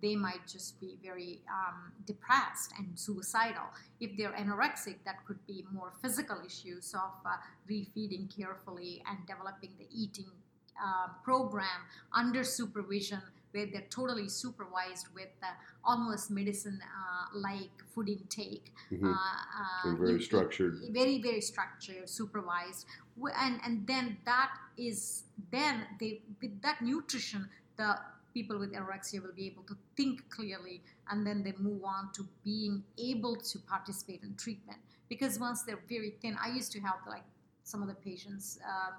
they 0.00 0.14
might 0.14 0.46
just 0.46 0.80
be 0.80 0.96
very 1.02 1.40
um, 1.48 1.92
depressed 2.06 2.72
and 2.78 2.98
suicidal. 2.98 3.64
If 4.04 4.10
they're 4.16 4.36
anorexic, 4.44 4.96
that 5.08 5.18
could 5.26 5.40
be 5.52 5.58
more 5.78 5.90
physical 6.02 6.38
issues 6.50 6.86
of 7.04 7.12
uh, 7.24 7.36
refeeding 7.70 8.24
carefully 8.38 8.92
and 9.08 9.18
developing 9.32 9.72
the 9.82 9.88
eating 10.02 10.30
uh, 10.86 11.08
program 11.28 11.80
under 12.12 12.42
supervision 12.58 13.22
where 13.52 13.66
they're 13.72 13.90
totally 14.00 14.28
supervised 14.28 15.06
with 15.14 15.34
uh, 15.42 15.46
almost 15.84 16.24
medicine-like 16.40 17.76
food 17.94 18.08
intake. 18.16 18.66
Mhm. 18.92 19.04
Uh, 19.04 19.16
uh, 19.60 19.96
very 20.06 20.20
structured. 20.28 20.74
very 21.00 21.16
very 21.28 21.40
structured 21.52 22.08
supervised 22.20 22.82
and 23.44 23.54
and 23.66 23.74
then 23.90 24.06
that 24.30 24.50
is 24.88 24.98
then 25.56 25.74
they 26.00 26.12
with 26.42 26.54
that 26.66 26.78
nutrition 26.90 27.42
the 27.80 27.90
people 28.36 28.56
with 28.62 28.70
anorexia 28.78 29.18
will 29.24 29.36
be 29.42 29.46
able 29.52 29.64
to 29.72 29.76
think 29.96 30.16
clearly 30.36 30.76
and 31.10 31.26
then 31.26 31.42
they 31.42 31.52
move 31.58 31.82
on 31.84 32.10
to 32.14 32.26
being 32.44 32.82
able 32.98 33.36
to 33.36 33.58
participate 33.60 34.22
in 34.22 34.34
treatment. 34.36 34.78
Because 35.08 35.38
once 35.38 35.62
they're 35.62 35.82
very 35.88 36.14
thin 36.22 36.36
i 36.42 36.48
used 36.48 36.72
to 36.72 36.80
have 36.80 36.96
like 37.08 37.22
some 37.62 37.82
of 37.82 37.88
the 37.88 37.94
patients 37.94 38.58
um, 38.66 38.94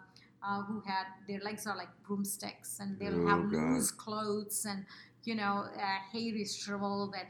uh, 0.48 0.62
who 0.64 0.80
had 0.82 1.06
their 1.28 1.40
legs 1.42 1.66
are 1.68 1.76
like 1.76 1.90
broomsticks 2.08 2.80
and 2.80 2.98
they'll 3.00 3.22
Oh, 3.24 3.28
have 3.28 3.52
God. 3.52 3.74
loose 3.76 3.92
clothes 3.92 4.66
and 4.70 4.86
you 5.24 5.36
know 5.36 5.66
uh, 5.76 6.00
hair 6.12 6.36
is 6.36 6.56
shriveled 6.56 7.16
and 7.18 7.28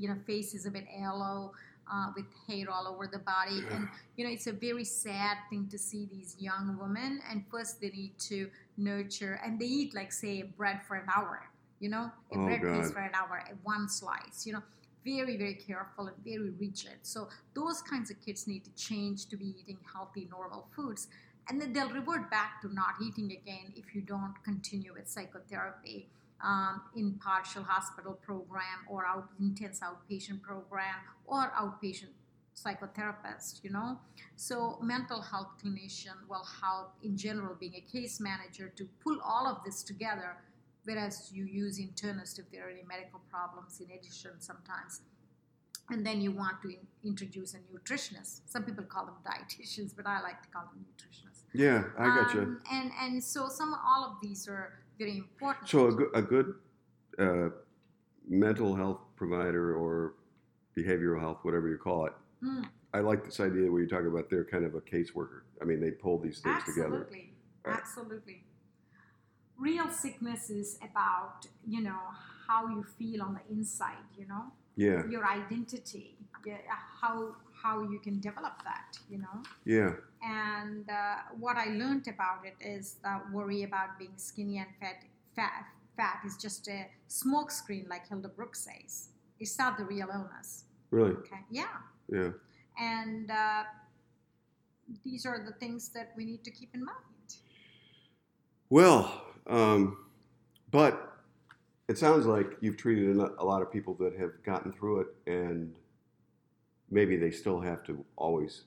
you 0.00 0.08
know 0.08 0.16
face 0.26 0.54
is 0.54 0.66
a 0.66 0.70
bit 0.70 0.86
yellow 0.98 1.52
uh, 1.92 2.06
with 2.14 2.26
hair 2.46 2.70
all 2.70 2.86
over 2.86 3.06
the 3.06 3.18
body. 3.18 3.62
And 3.72 3.88
you 4.16 4.24
know 4.24 4.30
it's 4.30 4.46
a 4.46 4.52
very 4.52 4.84
sad 4.84 5.36
thing 5.50 5.68
to 5.70 5.78
see 5.78 6.08
these 6.10 6.36
young 6.38 6.78
women. 6.80 7.20
And 7.30 7.44
first 7.50 7.80
they 7.80 7.90
need 7.90 8.18
to 8.30 8.48
nurture 8.76 9.40
and 9.44 9.58
they 9.60 9.66
eat 9.66 9.94
like 9.94 10.12
say 10.12 10.42
bread 10.42 10.80
for 10.86 10.96
an 10.96 11.06
hour 11.14 11.49
you 11.80 11.88
know? 11.88 12.10
A 12.32 12.38
Oh, 12.38 12.44
bread 12.46 12.62
God. 12.62 12.92
for 12.92 13.00
an 13.00 13.14
hour 13.14 13.42
one 13.62 13.88
slice 13.88 14.46
you 14.46 14.52
know? 14.52 14.62
Very 15.04 15.36
very 15.36 15.54
careful 15.54 16.06
and 16.08 16.16
very 16.24 16.50
rigid. 16.50 16.98
So 17.02 17.28
those 17.54 17.80
kinds 17.82 18.10
of 18.10 18.20
kids 18.20 18.46
need 18.46 18.64
to 18.64 18.70
change 18.74 19.26
to 19.30 19.36
be 19.36 19.54
eating 19.60 19.78
healthy 19.92 20.28
normal 20.30 20.68
foods. 20.76 21.08
And 21.48 21.60
then 21.60 21.72
they'll 21.72 21.90
revert 21.90 22.30
back 22.30 22.60
to 22.62 22.72
not 22.72 22.94
eating 23.02 23.32
again 23.32 23.72
if 23.74 23.94
you 23.94 24.02
don't 24.02 24.34
continue 24.44 24.92
with 24.92 25.08
psychotherapy 25.08 26.08
um, 26.44 26.82
in 26.94 27.14
partial 27.14 27.62
hospital 27.64 28.12
program 28.22 28.78
or 28.88 29.06
out 29.06 29.28
intense 29.40 29.80
outpatient 29.80 30.42
program 30.42 30.94
or 31.26 31.50
outpatient 31.58 32.12
psychotherapist 32.54 33.64
you 33.64 33.70
know? 33.70 33.98
So 34.36 34.78
mental 34.82 35.20
health 35.22 35.48
clinician 35.62 36.16
will 36.28 36.46
help 36.62 36.92
in 37.02 37.16
general 37.16 37.54
being 37.58 37.74
a 37.76 37.80
case 37.80 38.20
manager 38.20 38.68
to 38.76 38.86
pull 39.02 39.18
all 39.24 39.46
of 39.46 39.64
this 39.64 39.82
together 39.82 40.36
whereas 40.84 41.30
you 41.32 41.44
use 41.44 41.78
internist 41.78 42.38
if 42.38 42.50
there 42.50 42.66
are 42.66 42.70
any 42.70 42.84
medical 42.88 43.20
problems 43.30 43.80
in 43.80 43.86
addition 43.96 44.32
sometimes 44.38 45.00
and 45.90 46.06
then 46.06 46.20
you 46.20 46.30
want 46.32 46.60
to 46.62 46.68
in- 46.68 46.86
introduce 47.04 47.54
a 47.54 47.58
nutritionist 47.74 48.40
some 48.46 48.62
people 48.64 48.84
call 48.84 49.04
them 49.06 49.14
dietitians 49.26 49.90
but 49.96 50.06
i 50.06 50.20
like 50.20 50.40
to 50.42 50.48
call 50.48 50.64
them 50.72 50.84
nutritionists 50.88 51.42
Yeah, 51.52 51.84
I 51.98 52.06
got 52.16 52.34
you. 52.34 52.40
um, 52.42 52.60
and 52.72 52.90
and 53.02 53.22
so 53.24 53.48
some 53.48 53.74
all 53.74 54.04
of 54.08 54.14
these 54.22 54.46
are 54.48 54.72
very 54.98 55.16
important. 55.18 55.68
So 55.68 55.86
a 55.88 55.92
good, 55.92 56.10
a 56.14 56.22
good 56.22 56.48
uh, 57.18 57.48
mental 58.28 58.76
health 58.76 59.00
provider 59.16 59.74
or 59.74 60.14
behavioral 60.76 61.18
health, 61.20 61.38
whatever 61.42 61.68
you 61.68 61.78
call 61.78 62.06
it. 62.06 62.12
Mm, 62.44 62.68
I 62.94 63.00
like 63.00 63.24
this 63.24 63.40
idea 63.40 63.70
where 63.72 63.82
you 63.82 63.88
talk 63.88 64.04
about 64.06 64.28
they're 64.30 64.44
kind 64.44 64.64
of 64.64 64.74
a 64.74 64.80
caseworker. 64.80 65.40
I 65.60 65.64
mean, 65.64 65.80
they 65.80 65.90
pull 65.90 66.18
these 66.18 66.38
things 66.40 66.62
together. 66.64 66.86
absolutely, 67.00 67.32
Right. 67.64 67.76
absolutely. 67.78 68.44
Real 69.60 69.90
sickness 69.90 70.50
is 70.50 70.78
about 70.82 71.46
you 71.66 71.82
know 71.82 72.00
how 72.48 72.66
you 72.68 72.82
feel 72.98 73.22
on 73.22 73.34
the 73.34 73.54
inside. 73.54 74.06
You 74.18 74.26
know 74.26 74.44
Yeah, 74.76 75.02
your 75.08 75.24
identity, 75.26 76.16
yeah, 76.46 76.58
how 77.00 77.36
how 77.62 77.82
you 77.82 77.98
can 78.00 78.20
develop 78.20 78.56
that. 78.64 78.98
You 79.10 79.18
know. 79.18 79.36
yeah, 79.66 79.92
And 80.22 80.88
uh, 80.88 81.16
what 81.38 81.56
I 81.56 81.66
learned 81.82 82.08
about 82.08 82.40
it 82.50 82.56
is 82.76 82.96
that 83.04 83.20
worry 83.32 83.62
about 83.64 83.98
being 83.98 84.16
skinny 84.16 84.58
and 84.58 84.68
fat, 84.80 85.04
fat, 85.36 85.66
fat 85.96 86.20
is 86.26 86.36
just 86.38 86.68
a 86.68 86.86
smokescreen, 87.08 87.88
like 87.88 88.08
Hilde 88.08 88.30
Bruch 88.36 88.54
says. 88.56 89.08
It's 89.38 89.58
not 89.58 89.76
the 89.78 89.84
real 89.84 90.08
illness. 90.12 90.64
really, 90.90 91.12
Okay. 91.16 91.42
Yeah. 91.50 91.76
yeah. 92.08 92.30
And 92.78 93.30
uh, 93.30 93.64
these 95.04 95.26
are 95.26 95.38
the 95.44 95.52
things 95.52 95.90
that 95.90 96.12
we 96.16 96.24
need 96.24 96.44
to 96.44 96.50
keep 96.50 96.70
in 96.74 96.84
mind. 96.84 97.30
Well, 98.70 99.22
um, 99.50 99.98
but 100.70 101.18
it 101.88 101.98
sounds 101.98 102.24
like 102.24 102.56
you've 102.60 102.76
treated 102.76 103.16
a 103.16 103.44
lot 103.44 103.62
of 103.62 103.72
people 103.72 103.94
that 103.94 104.16
have 104.16 104.42
gotten 104.44 104.72
through 104.72 105.00
it, 105.00 105.08
and 105.26 105.74
maybe 106.90 107.16
they 107.16 107.32
still 107.32 107.60
have 107.60 107.82
to 107.84 108.04
always 108.16 108.62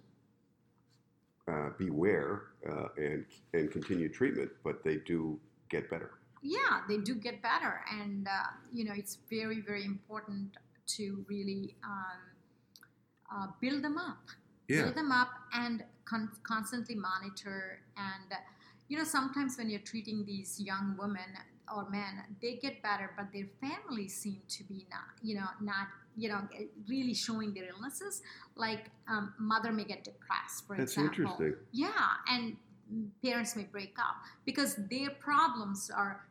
uh, 1.47 1.69
beware 1.77 2.43
uh, 2.69 2.87
and 2.97 3.25
and 3.53 3.71
continue 3.71 4.09
treatment, 4.09 4.51
but 4.63 4.83
they 4.83 4.97
do 4.97 5.39
get 5.69 5.89
better. 5.89 6.11
Yeah, 6.41 6.81
they 6.89 6.97
do 6.97 7.15
get 7.15 7.41
better, 7.41 7.81
and 7.89 8.27
uh, 8.27 8.51
you 8.71 8.83
know 8.83 8.93
it's 8.95 9.19
very, 9.29 9.61
very 9.61 9.85
important 9.85 10.57
to 10.95 11.25
really 11.29 11.75
um, 11.83 12.19
uh, 13.33 13.47
build 13.61 13.83
them 13.83 13.97
up. 13.97 14.27
Yeah, 14.67 14.83
build 14.83 14.95
them 14.95 15.11
up 15.13 15.29
and 15.53 15.83
con- 16.03 16.31
constantly 16.43 16.95
monitor 16.95 17.79
and 17.95 18.31
uh, 18.31 18.35
you 18.93 18.99
know 18.99 19.05
sometimes 19.05 19.57
when 19.57 19.71
you're 19.71 19.87
treating 19.91 20.23
these 20.23 20.59
young 20.59 20.95
women 20.99 21.29
or 21.75 21.89
men 21.89 22.13
they 22.43 22.53
get 22.65 22.79
better 22.83 23.09
but 23.17 23.25
their 23.33 23.47
families 23.59 24.13
seem 24.15 24.39
to 24.47 24.63
be 24.65 24.85
not 24.91 25.07
you 25.23 25.33
know 25.33 25.47
not 25.61 25.87
you 26.15 26.29
know 26.29 26.41
really 26.87 27.15
showing 27.15 27.55
their 27.55 27.67
illnesses 27.73 28.21
like 28.55 28.91
um, 29.07 29.33
mother 29.39 29.71
may 29.71 29.83
get 29.83 30.03
depressed 30.03 30.67
for 30.67 30.77
that's 30.77 30.91
example 30.93 31.23
interesting. 31.23 31.55
yeah 31.71 31.89
and 32.29 32.55
parents 33.25 33.55
may 33.55 33.63
break 33.63 33.95
up 33.97 34.17
because 34.45 34.75
their 34.91 35.09
problems 35.09 35.89
are 35.89 36.23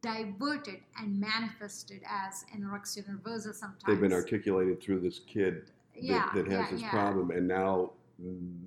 diverted 0.00 0.80
and 0.98 1.20
manifested 1.20 2.00
as 2.08 2.46
anorexia 2.54 3.02
nervosa 3.10 3.52
sometimes 3.54 3.84
They've 3.86 4.00
been 4.00 4.14
articulated 4.14 4.82
through 4.82 5.00
this 5.00 5.18
kid 5.18 5.70
yeah, 5.94 6.30
that, 6.34 6.46
that 6.46 6.52
has 6.52 6.64
yeah, 6.64 6.70
this 6.70 6.80
yeah. 6.82 6.90
problem, 6.90 7.30
and 7.30 7.48
now 7.48 7.92
mm, 8.22 8.64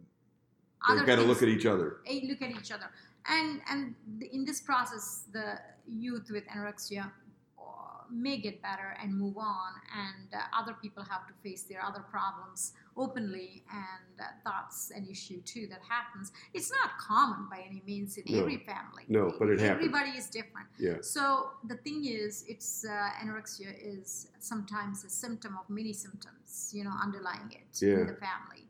they've 0.90 1.06
got 1.06 1.18
to 1.18 1.22
look 1.22 1.44
at 1.44 1.48
each 1.48 1.68
other. 1.68 1.98
eh, 2.08 2.22
look 2.28 2.42
at 2.42 2.50
each 2.50 2.72
other 2.72 2.90
and 3.28 3.62
and 3.70 3.96
the- 4.20 4.30
in 4.34 4.46
this 4.46 4.62
process 4.62 5.26
the 5.32 5.60
youth 5.88 6.30
with 6.32 6.46
anorexia 6.48 7.12
uh, 7.60 8.04
may 8.12 8.38
get 8.38 8.62
better 8.62 8.96
and 9.02 9.14
move 9.14 9.38
on 9.38 9.72
and 9.96 10.34
uh, 10.34 10.38
other 10.60 10.74
people 10.82 11.04
have 11.04 11.28
to 11.28 11.34
face 11.44 11.64
their 11.64 11.84
other 11.84 12.04
problems 12.16 12.74
openly 12.98 13.64
and 13.72 14.14
uh, 14.20 14.24
that's 14.46 14.92
an 14.92 15.06
issue 15.10 15.42
too 15.42 15.68
that 15.68 15.82
happens 15.88 16.32
it's 16.54 16.72
not 16.72 16.98
common 16.98 17.48
by 17.50 17.60
any 17.70 17.82
means 17.86 18.18
in 18.18 18.24
No. 18.28 18.40
every 18.42 18.58
family 18.58 19.04
No, 19.08 19.34
but 19.40 19.50
it 19.50 19.60
happens. 19.60 19.76
everybody 19.78 20.12
is 20.18 20.28
different 20.30 20.68
Yeah, 20.80 20.98
so 21.02 21.52
the 21.68 21.78
thing 21.86 22.06
is, 22.06 22.46
it's 22.48 22.86
uh, 22.86 23.10
anorexia 23.22 23.72
is 23.94 24.28
sometimes 24.40 25.04
a 25.04 25.10
symptom 25.10 25.58
of 25.62 25.70
many 25.70 25.94
symptoms, 25.94 26.72
you 26.74 26.84
know, 26.86 26.96
underlying 27.06 27.50
it 27.52 27.70
Yeah. 27.82 28.00
in 28.02 28.08
the 28.08 28.20
family 28.28 28.64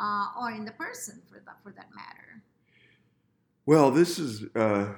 uh, 0.00 0.26
or 0.40 0.50
in 0.58 0.64
the 0.64 0.72
person, 0.72 1.20
for 1.28 1.38
that 1.46 1.58
for 1.62 1.72
that 1.72 1.90
matter. 1.94 2.42
Well, 3.66 3.90
this 3.90 4.16
has 4.18 4.44
uh, 4.54 4.94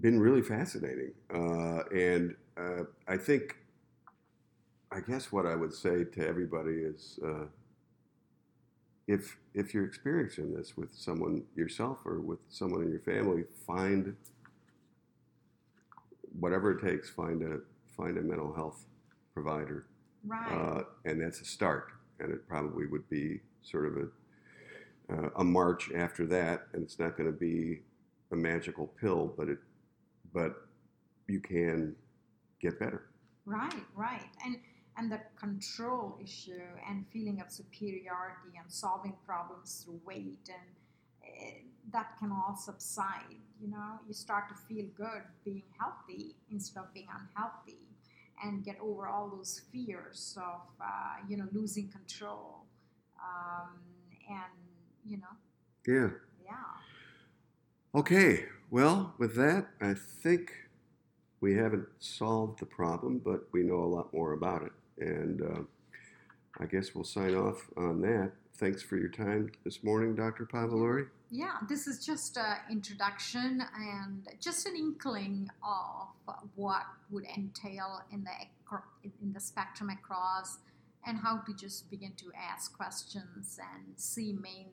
been 0.00 0.18
really 0.20 0.42
fascinating, 0.42 1.12
uh, 1.32 1.82
and 1.94 2.34
uh, 2.56 2.84
I 3.06 3.16
think, 3.16 3.56
I 4.90 5.00
guess 5.00 5.32
what 5.32 5.46
I 5.46 5.54
would 5.56 5.72
say 5.72 6.04
to 6.04 6.26
everybody 6.26 6.72
is, 6.74 7.18
uh, 7.24 7.46
if 9.06 9.36
if 9.54 9.74
you're 9.74 9.84
experiencing 9.84 10.54
this 10.54 10.76
with 10.76 10.94
someone 10.94 11.42
yourself 11.56 11.98
or 12.04 12.20
with 12.20 12.38
someone 12.48 12.82
in 12.82 12.90
your 12.90 13.00
family, 13.00 13.44
find 13.66 14.14
whatever 16.38 16.72
it 16.72 16.80
takes. 16.84 17.10
Find 17.10 17.42
a 17.42 17.58
find 17.96 18.16
a 18.18 18.22
mental 18.22 18.52
health 18.54 18.84
provider, 19.34 19.86
Right. 20.26 20.50
uh, 20.52 20.84
and 21.04 21.20
that's 21.20 21.40
a 21.40 21.44
start. 21.44 21.92
And 22.20 22.32
it 22.32 22.46
probably 22.48 22.86
would 22.86 23.08
be 23.08 23.40
sort 23.62 23.86
of 23.86 23.96
a 23.96 24.08
uh, 25.10 25.30
a 25.36 25.44
march 25.44 25.90
after 25.94 26.26
that, 26.26 26.66
and 26.72 26.82
it's 26.82 26.98
not 26.98 27.16
going 27.16 27.30
to 27.30 27.36
be 27.36 27.80
a 28.32 28.36
magical 28.36 28.86
pill, 29.00 29.32
but 29.36 29.48
it 29.48 29.58
but 30.32 30.52
you 31.28 31.40
can 31.40 31.94
get 32.60 32.78
better. 32.78 33.10
Right, 33.44 33.84
right. 33.94 34.28
And 34.44 34.56
and 34.96 35.10
the 35.10 35.20
control 35.36 36.18
issue 36.22 36.60
and 36.88 37.06
feeling 37.12 37.40
of 37.40 37.50
superiority 37.50 38.58
and 38.58 38.70
solving 38.70 39.14
problems 39.24 39.82
through 39.82 40.00
weight 40.04 40.48
and 40.48 40.68
eh, 41.24 41.62
that 41.92 42.18
can 42.18 42.30
all 42.30 42.54
subside. 42.54 43.40
You 43.60 43.70
know, 43.70 44.00
you 44.06 44.12
start 44.12 44.48
to 44.48 44.54
feel 44.54 44.86
good 44.94 45.22
being 45.44 45.62
healthy 45.78 46.36
instead 46.50 46.80
of 46.80 46.92
being 46.92 47.08
unhealthy, 47.08 47.78
and 48.44 48.64
get 48.64 48.76
over 48.80 49.06
all 49.06 49.28
those 49.28 49.62
fears 49.72 50.36
of 50.36 50.62
uh, 50.80 51.16
you 51.28 51.36
know 51.36 51.46
losing 51.52 51.88
control, 51.88 52.66
um, 53.20 53.78
and 54.28 54.61
you 55.06 55.18
know, 55.18 55.36
Yeah. 55.86 56.10
yeah. 56.44 58.00
Okay. 58.00 58.46
Well, 58.70 59.14
with 59.18 59.34
that, 59.36 59.66
I 59.80 59.94
think 59.94 60.52
we 61.40 61.54
haven't 61.54 61.86
solved 62.00 62.60
the 62.60 62.66
problem, 62.66 63.18
but 63.22 63.48
we 63.52 63.62
know 63.62 63.82
a 63.82 63.86
lot 63.86 64.12
more 64.14 64.32
about 64.32 64.62
it. 64.62 64.72
And 64.98 65.42
uh, 65.42 65.60
I 66.58 66.66
guess 66.66 66.94
we'll 66.94 67.04
sign 67.04 67.34
off 67.34 67.68
on 67.76 68.00
that. 68.02 68.32
Thanks 68.54 68.82
for 68.82 68.96
your 68.96 69.08
time 69.08 69.50
this 69.64 69.82
morning, 69.82 70.14
Dr. 70.14 70.46
Pavuluri. 70.46 71.08
Yeah, 71.30 71.56
this 71.68 71.86
is 71.86 72.04
just 72.04 72.36
an 72.36 72.56
introduction 72.70 73.62
and 73.76 74.28
just 74.40 74.66
an 74.66 74.76
inkling 74.76 75.48
of 75.66 76.08
what 76.54 76.82
would 77.10 77.24
entail 77.36 78.02
in 78.12 78.22
the 78.24 78.30
in 79.22 79.32
the 79.34 79.40
spectrum 79.40 79.90
across, 79.90 80.58
and 81.06 81.18
how 81.18 81.38
to 81.38 81.52
just 81.54 81.90
begin 81.90 82.12
to 82.16 82.26
ask 82.38 82.74
questions 82.74 83.58
and 83.74 83.84
see 83.96 84.32
main 84.32 84.68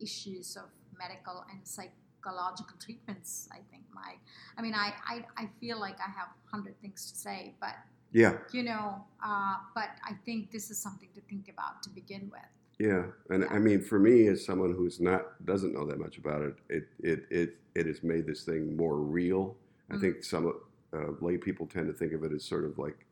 issues 0.00 0.56
of 0.56 0.70
medical 0.98 1.44
and 1.50 1.60
psychological 1.66 2.76
treatments. 2.78 3.48
I 3.52 3.58
think, 3.70 3.84
Mike. 3.94 4.20
I 4.58 4.62
mean, 4.62 4.74
I 4.74 4.92
I, 5.06 5.24
I 5.36 5.50
feel 5.60 5.78
like 5.80 5.98
I 6.00 6.10
have 6.10 6.28
hundred 6.50 6.80
things 6.80 7.10
to 7.12 7.18
say, 7.18 7.54
but 7.60 7.74
yeah, 8.12 8.38
you 8.52 8.62
know, 8.62 9.04
uh, 9.24 9.54
but 9.74 9.90
I 10.04 10.12
think 10.24 10.50
this 10.50 10.70
is 10.70 10.78
something 10.78 11.08
to 11.14 11.20
think 11.22 11.48
about 11.48 11.82
to 11.82 11.90
begin 11.90 12.30
with. 12.30 12.40
Yeah, 12.78 13.04
and 13.30 13.44
I 13.50 13.58
mean, 13.58 13.80
for 13.80 13.98
me, 13.98 14.26
as 14.26 14.44
someone 14.44 14.74
who's 14.74 15.00
not 15.00 15.44
doesn't 15.44 15.72
know 15.72 15.86
that 15.86 15.98
much 15.98 16.18
about 16.18 16.42
it, 16.42 16.54
it 16.68 16.84
it 17.00 17.26
it, 17.30 17.56
it 17.74 17.86
has 17.86 18.02
made 18.02 18.26
this 18.26 18.42
thing 18.42 18.76
more 18.76 18.96
real. 18.96 19.56
Mm-hmm. 19.90 19.96
I 19.96 20.00
think 20.00 20.24
some 20.24 20.52
uh, 20.92 21.10
lay 21.20 21.36
people 21.36 21.66
tend 21.66 21.86
to 21.88 21.92
think 21.92 22.12
of 22.12 22.24
it 22.24 22.32
as 22.32 22.44
sort 22.44 22.64
of 22.64 22.78
like, 22.78 23.06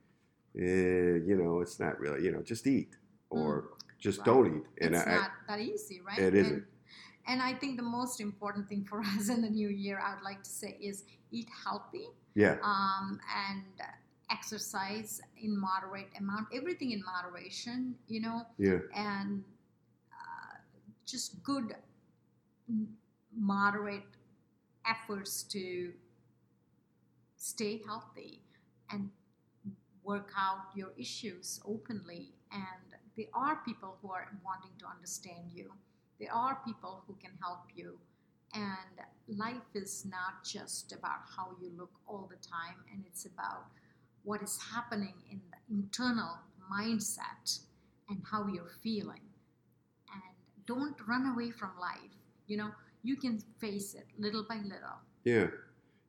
eh, 0.57 1.19
you 1.27 1.39
know, 1.41 1.61
it's 1.61 1.79
not 1.81 1.99
really, 1.99 2.25
you 2.25 2.33
know, 2.33 2.43
just 2.43 2.67
eat 2.67 2.97
or 3.31 3.63
mm. 3.63 3.67
just 3.99 4.19
right. 4.19 4.27
don't 4.27 4.47
eat. 4.47 4.85
And 4.85 4.95
it's 4.95 5.07
I, 5.07 5.15
not 5.15 5.31
that 5.49 5.61
easy, 5.61 6.01
right? 6.01 6.19
It 6.19 6.35
isn't. 6.35 6.65
And, 7.27 7.41
I 7.43 7.55
think 7.55 7.77
the 7.77 7.83
most 7.83 8.21
important 8.21 8.69
thing 8.69 8.85
for 8.85 9.01
us 9.17 9.29
in 9.29 9.43
the 9.43 9.51
new 9.51 9.69
year, 9.69 10.01
I 10.05 10.15
would 10.15 10.25
like 10.25 10.43
to 10.43 10.51
say, 10.51 10.77
is 10.81 11.05
eat 11.31 11.49
healthy. 11.65 12.09
Yeah. 12.35 12.57
Um, 12.63 13.21
and 13.47 13.65
exercise 14.31 15.21
in 15.43 15.59
moderate 15.59 16.09
amount, 16.19 16.47
everything 16.55 16.93
in 16.93 17.03
moderation, 17.05 17.95
you 18.09 18.21
know. 18.21 18.47
Yeah. 18.59 18.79
And 18.95 19.45
just 21.13 21.43
good, 21.43 21.75
moderate 23.37 24.03
efforts 24.87 25.43
to 25.43 25.93
stay 27.37 27.83
healthy 27.87 28.41
and 28.91 29.11
work 30.03 30.31
out 30.37 30.75
your 30.75 30.93
issues 30.97 31.61
openly. 31.67 32.35
And 32.51 32.63
there 33.17 33.27
are 33.35 33.61
people 33.65 33.99
who 34.01 34.11
are 34.11 34.27
wanting 34.45 34.73
to 34.79 34.87
understand 34.87 35.51
you, 35.53 35.73
there 36.23 36.33
are 36.33 36.61
people 36.65 37.03
who 37.07 37.15
can 37.21 37.33
help 37.43 37.65
you. 37.75 37.99
And 38.55 39.39
life 39.39 39.69
is 39.75 40.07
not 40.09 40.45
just 40.45 40.93
about 40.93 41.23
how 41.37 41.49
you 41.61 41.73
look 41.77 41.91
all 42.07 42.31
the 42.31 42.37
time, 42.47 42.77
and 42.93 43.03
it's 43.07 43.27
about 43.27 43.67
what 44.23 44.43
is 44.43 44.59
happening 44.73 45.15
in 45.31 45.41
the 45.51 45.77
internal 45.77 46.39
mindset 46.73 47.59
and 48.09 48.23
how 48.31 48.47
you're 48.47 48.71
feeling 48.83 49.23
And 50.13 50.23
don't 50.67 50.97
run 51.09 51.33
away 51.35 51.51
from 51.51 51.71
life. 51.81 52.15
You 52.47 52.59
know, 52.59 52.71
you 53.03 53.17
can 53.17 53.43
face 53.59 53.95
it 53.95 54.07
little 54.19 54.45
by 54.49 54.57
little. 54.57 54.99
Yeah. 55.25 55.49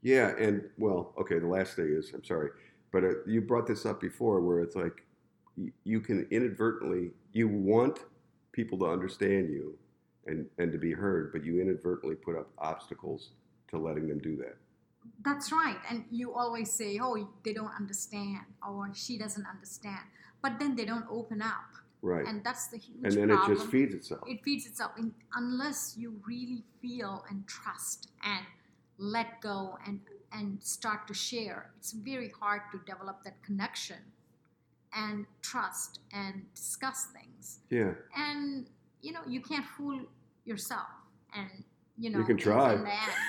Yeah. 0.04 0.36
And 0.38 0.70
well, 0.78 1.14
okay, 1.20 1.40
the 1.40 1.48
last 1.48 1.76
thing 1.76 1.88
is, 1.90 2.12
I'm 2.14 2.24
sorry, 2.24 2.50
but 2.92 3.04
uh, 3.04 3.14
you 3.26 3.42
brought 3.42 3.66
this 3.66 3.86
up 3.86 4.00
before 4.00 4.42
where 4.42 4.60
it's 4.60 4.76
like 4.76 5.06
you 5.84 6.02
can 6.02 6.28
inadvertently, 6.30 7.12
you 7.32 7.48
want 7.48 8.00
people 8.52 8.78
to 8.80 8.86
understand 8.86 9.50
you 9.50 9.78
and, 10.28 10.46
and 10.58 10.72
to 10.72 10.78
be 10.78 10.92
heard, 10.92 11.32
but 11.32 11.44
you 11.44 11.62
inadvertently 11.62 12.16
put 12.16 12.38
up 12.38 12.50
obstacles 12.58 13.32
to 13.70 13.78
letting 13.78 14.08
them 14.08 14.20
do 14.20 14.36
that. 14.38 14.58
That's 15.26 15.52
right. 15.52 15.78
And 15.90 16.06
you 16.12 16.34
always 16.34 16.72
say, 16.72 17.00
oh, 17.02 17.28
they 17.44 17.54
don't 17.54 17.72
understand 17.78 18.46
or 18.68 18.90
she 18.94 19.18
doesn't 19.18 19.46
understand. 19.46 20.00
But 20.42 20.60
then 20.60 20.76
they 20.76 20.86
don't 20.86 21.06
open 21.10 21.42
up. 21.42 21.72
Right. 22.02 22.26
And 22.26 22.44
that's 22.44 22.68
the 22.68 22.78
huge 22.78 23.04
And 23.04 23.14
then 23.14 23.30
problem. 23.30 23.52
it 23.52 23.56
just 23.56 23.70
feeds 23.70 23.96
itself. 23.96 24.22
It 24.28 24.44
feeds 24.44 24.66
itself 24.66 24.92
in, 24.98 25.14
unless 25.36 25.96
you 25.98 26.20
really 26.28 26.64
feel 26.82 27.24
and 27.30 27.48
trust 27.48 28.10
and 28.24 28.46
let 28.98 29.42
go 29.42 29.78
and 29.86 30.00
and 30.34 30.62
start 30.64 31.08
to 31.08 31.14
share. 31.14 31.72
It's 31.78 31.92
very 31.92 32.32
hard 32.40 32.62
to 32.72 32.80
develop 32.92 33.24
that 33.24 33.42
connection 33.44 33.98
and 34.94 35.26
trust 35.42 36.00
and 36.12 36.46
discuss 36.56 37.08
things. 37.14 37.60
Yeah. 37.70 37.92
And 38.16 38.68
you 39.04 39.12
know, 39.12 39.20
you 39.28 39.42
can't 39.42 39.66
fool 39.66 40.00
yourself 40.46 40.88
and 41.36 41.50
you 41.98 42.10
know 42.10 42.20
you 42.20 42.26
can 42.26 42.38
try. 42.38 42.74
And, 42.74 42.88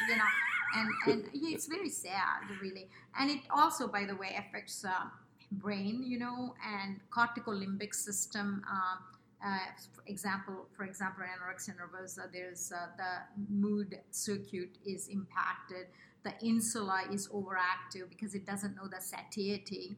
you 0.09 0.17
know, 0.17 0.31
and, 0.77 0.89
and 1.07 1.25
it's 1.35 1.67
very 1.67 1.91
sad, 1.91 2.49
really. 2.63 2.89
And 3.19 3.31
it 3.31 3.41
also, 3.51 3.87
by 3.89 4.05
the 4.05 4.17
way, 4.17 4.37
affects 4.39 4.85
uh, 4.85 5.09
brain, 5.53 6.03
you 6.07 6.19
know, 6.19 6.55
and 6.65 7.01
cortical 7.11 7.53
limbic 7.53 7.95
system. 7.95 8.63
Um, 8.71 8.99
uh, 9.45 9.59
for 9.93 10.03
example, 10.07 10.67
for 10.73 10.85
example, 10.85 11.23
anorexia 11.25 11.75
nervosa, 11.77 12.33
there's 12.33 12.73
uh, 12.73 12.87
the 12.97 13.55
mood 13.55 13.99
circuit 14.11 14.79
is 14.87 15.09
impacted. 15.09 15.87
The 16.25 16.33
insula 16.43 17.03
is 17.13 17.29
overactive 17.29 18.09
because 18.09 18.35
it 18.35 18.47
doesn't 18.47 18.75
know 18.75 18.89
the 18.89 19.01
satiety, 19.03 19.97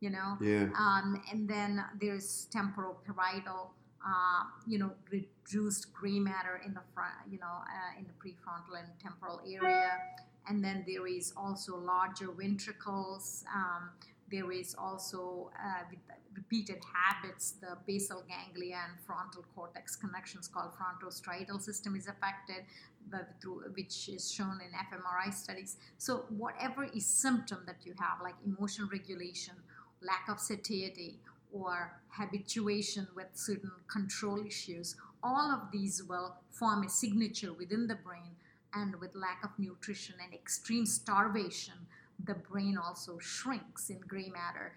you 0.00 0.10
know. 0.10 0.36
Yeah. 0.40 0.66
Um, 0.76 1.22
and 1.30 1.48
then 1.48 1.84
there's 2.00 2.48
temporoparietal, 2.52 3.68
uh, 4.06 4.44
you 4.66 4.78
know, 4.78 4.92
reduced 5.10 5.92
gray 5.92 6.18
matter 6.18 6.60
in 6.64 6.74
the 6.74 6.80
front, 6.94 7.14
you 7.30 7.38
know, 7.38 7.46
uh, 7.46 7.98
in 7.98 8.06
the 8.06 8.12
prefrontal 8.12 8.78
and 8.78 8.88
temporal 9.02 9.40
area. 9.46 9.90
And 10.48 10.64
then 10.64 10.84
there 10.86 11.06
is 11.06 11.32
also 11.36 11.76
larger 11.76 12.30
ventricles. 12.30 13.44
Um, 13.54 13.90
there 14.30 14.50
is 14.52 14.74
also, 14.78 15.50
uh, 15.58 15.82
repeated 16.34 16.80
habits, 16.94 17.54
the 17.60 17.76
basal 17.86 18.22
ganglia 18.28 18.78
and 18.88 18.98
frontal 19.04 19.44
cortex 19.54 19.96
connections 19.96 20.46
called 20.46 20.70
frontostriatal 20.72 21.60
system 21.60 21.96
is 21.96 22.06
affected, 22.06 22.64
through, 23.40 23.62
which 23.74 24.08
is 24.08 24.30
shown 24.30 24.60
in 24.60 24.70
fMRI 24.88 25.32
studies. 25.32 25.76
So 25.96 26.26
whatever 26.28 26.84
is 26.84 27.06
symptom 27.06 27.60
that 27.66 27.78
you 27.84 27.94
have, 27.98 28.20
like 28.22 28.34
emotion 28.44 28.88
regulation, 28.92 29.54
lack 30.02 30.28
of 30.28 30.38
satiety, 30.38 31.18
or 31.52 31.92
habituation 32.10 33.08
with 33.14 33.26
certain 33.34 33.72
control 33.90 34.44
issues, 34.44 34.96
all 35.22 35.52
of 35.52 35.70
these 35.72 36.02
will 36.02 36.36
form 36.50 36.82
a 36.84 36.88
signature 36.88 37.52
within 37.52 37.86
the 37.86 37.94
brain. 37.94 38.36
And 38.74 38.96
with 39.00 39.14
lack 39.14 39.42
of 39.44 39.50
nutrition 39.58 40.16
and 40.22 40.34
extreme 40.34 40.86
starvation, 40.86 41.74
the 42.24 42.34
brain 42.34 42.76
also 42.76 43.18
shrinks 43.18 43.90
in 43.90 44.00
gray 44.00 44.28
matter 44.28 44.72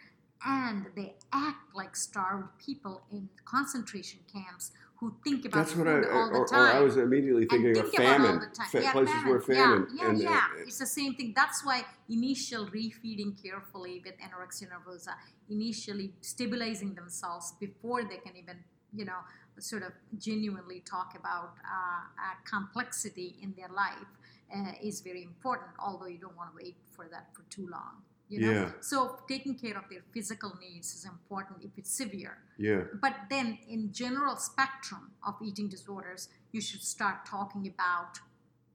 and 0.45 0.87
they 0.95 1.13
act 1.31 1.75
like 1.75 1.95
starved 1.95 2.57
people 2.57 3.03
in 3.11 3.29
concentration 3.45 4.19
camps 4.31 4.71
who 5.01 5.11
think 5.23 5.45
about 5.45 5.65
That's 5.65 5.75
what 5.75 5.87
I, 5.87 5.93
all 5.93 6.29
or, 6.29 6.39
the 6.39 6.47
time. 6.51 6.75
Or 6.75 6.79
I 6.79 6.79
was 6.79 6.95
immediately 6.95 7.45
thinking 7.47 7.75
of 7.75 7.91
famine, 7.91 8.39
fa- 8.69 8.83
yeah, 8.83 8.91
places 8.91 9.15
famine. 9.15 9.29
where 9.29 9.41
famine. 9.41 9.87
Yeah, 9.95 10.03
yeah, 10.03 10.09
and, 10.09 10.19
yeah. 10.21 10.29
Uh, 10.29 10.61
it's 10.61 10.77
the 10.77 10.85
same 10.85 11.15
thing. 11.15 11.33
That's 11.35 11.65
why 11.65 11.83
initial 12.07 12.67
refeeding 12.67 13.33
carefully 13.41 14.03
with 14.05 14.13
anorexia 14.19 14.67
nervosa, 14.69 15.13
initially 15.49 16.13
stabilizing 16.21 16.93
themselves 16.93 17.53
before 17.59 18.03
they 18.03 18.17
can 18.17 18.37
even, 18.37 18.57
you 18.95 19.05
know, 19.05 19.21
sort 19.57 19.81
of 19.81 19.91
genuinely 20.19 20.81
talk 20.81 21.15
about 21.19 21.55
uh, 21.65 22.03
uh, 22.23 22.35
complexity 22.45 23.37
in 23.41 23.55
their 23.57 23.69
life 23.69 24.11
uh, 24.55 24.73
is 24.83 25.01
very 25.01 25.23
important, 25.23 25.71
although 25.79 26.05
you 26.05 26.19
don't 26.19 26.37
want 26.37 26.51
to 26.51 26.63
wait 26.63 26.75
for 26.91 27.07
that 27.09 27.25
for 27.33 27.41
too 27.49 27.67
long. 27.71 28.03
You 28.31 28.39
know? 28.39 28.51
Yeah. 28.51 28.69
So 28.79 29.17
taking 29.27 29.55
care 29.55 29.77
of 29.77 29.83
their 29.89 30.03
physical 30.13 30.53
needs 30.61 30.95
is 30.95 31.05
important 31.05 31.59
if 31.63 31.71
it's 31.77 31.91
severe. 31.91 32.37
Yeah. 32.57 32.83
But 33.01 33.15
then 33.29 33.57
in 33.67 33.91
general 33.91 34.37
spectrum 34.37 35.11
of 35.27 35.35
eating 35.43 35.67
disorders, 35.67 36.29
you 36.53 36.61
should 36.61 36.81
start 36.81 37.25
talking 37.25 37.67
about, 37.67 38.19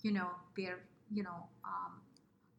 you 0.02 0.12
know, 0.12 0.28
their, 0.56 0.80
you 1.10 1.22
know, 1.22 1.48
um, 1.64 1.92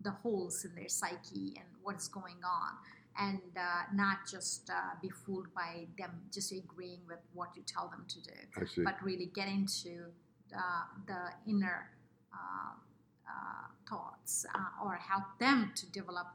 the 0.01 0.11
holes 0.11 0.65
in 0.65 0.73
their 0.73 0.89
psyche 0.89 1.53
and 1.55 1.67
what's 1.83 2.07
going 2.07 2.41
on. 2.43 2.71
And 3.19 3.41
uh, 3.55 3.83
not 3.93 4.17
just 4.29 4.69
uh, 4.69 4.95
be 5.01 5.09
fooled 5.09 5.53
by 5.53 5.87
them 5.97 6.11
just 6.33 6.51
agreeing 6.51 7.01
with 7.07 7.19
what 7.33 7.49
you 7.55 7.63
tell 7.65 7.87
them 7.89 8.05
to 8.07 8.19
do, 8.21 8.83
but 8.83 8.95
really 9.03 9.31
get 9.33 9.47
into 9.47 10.05
uh, 10.55 10.85
the 11.07 11.51
inner 11.51 11.89
uh, 12.33 12.73
uh, 13.27 13.67
thoughts 13.89 14.45
uh, 14.55 14.85
or 14.85 14.95
help 14.95 15.23
them 15.39 15.71
to 15.75 15.85
develop 15.87 16.27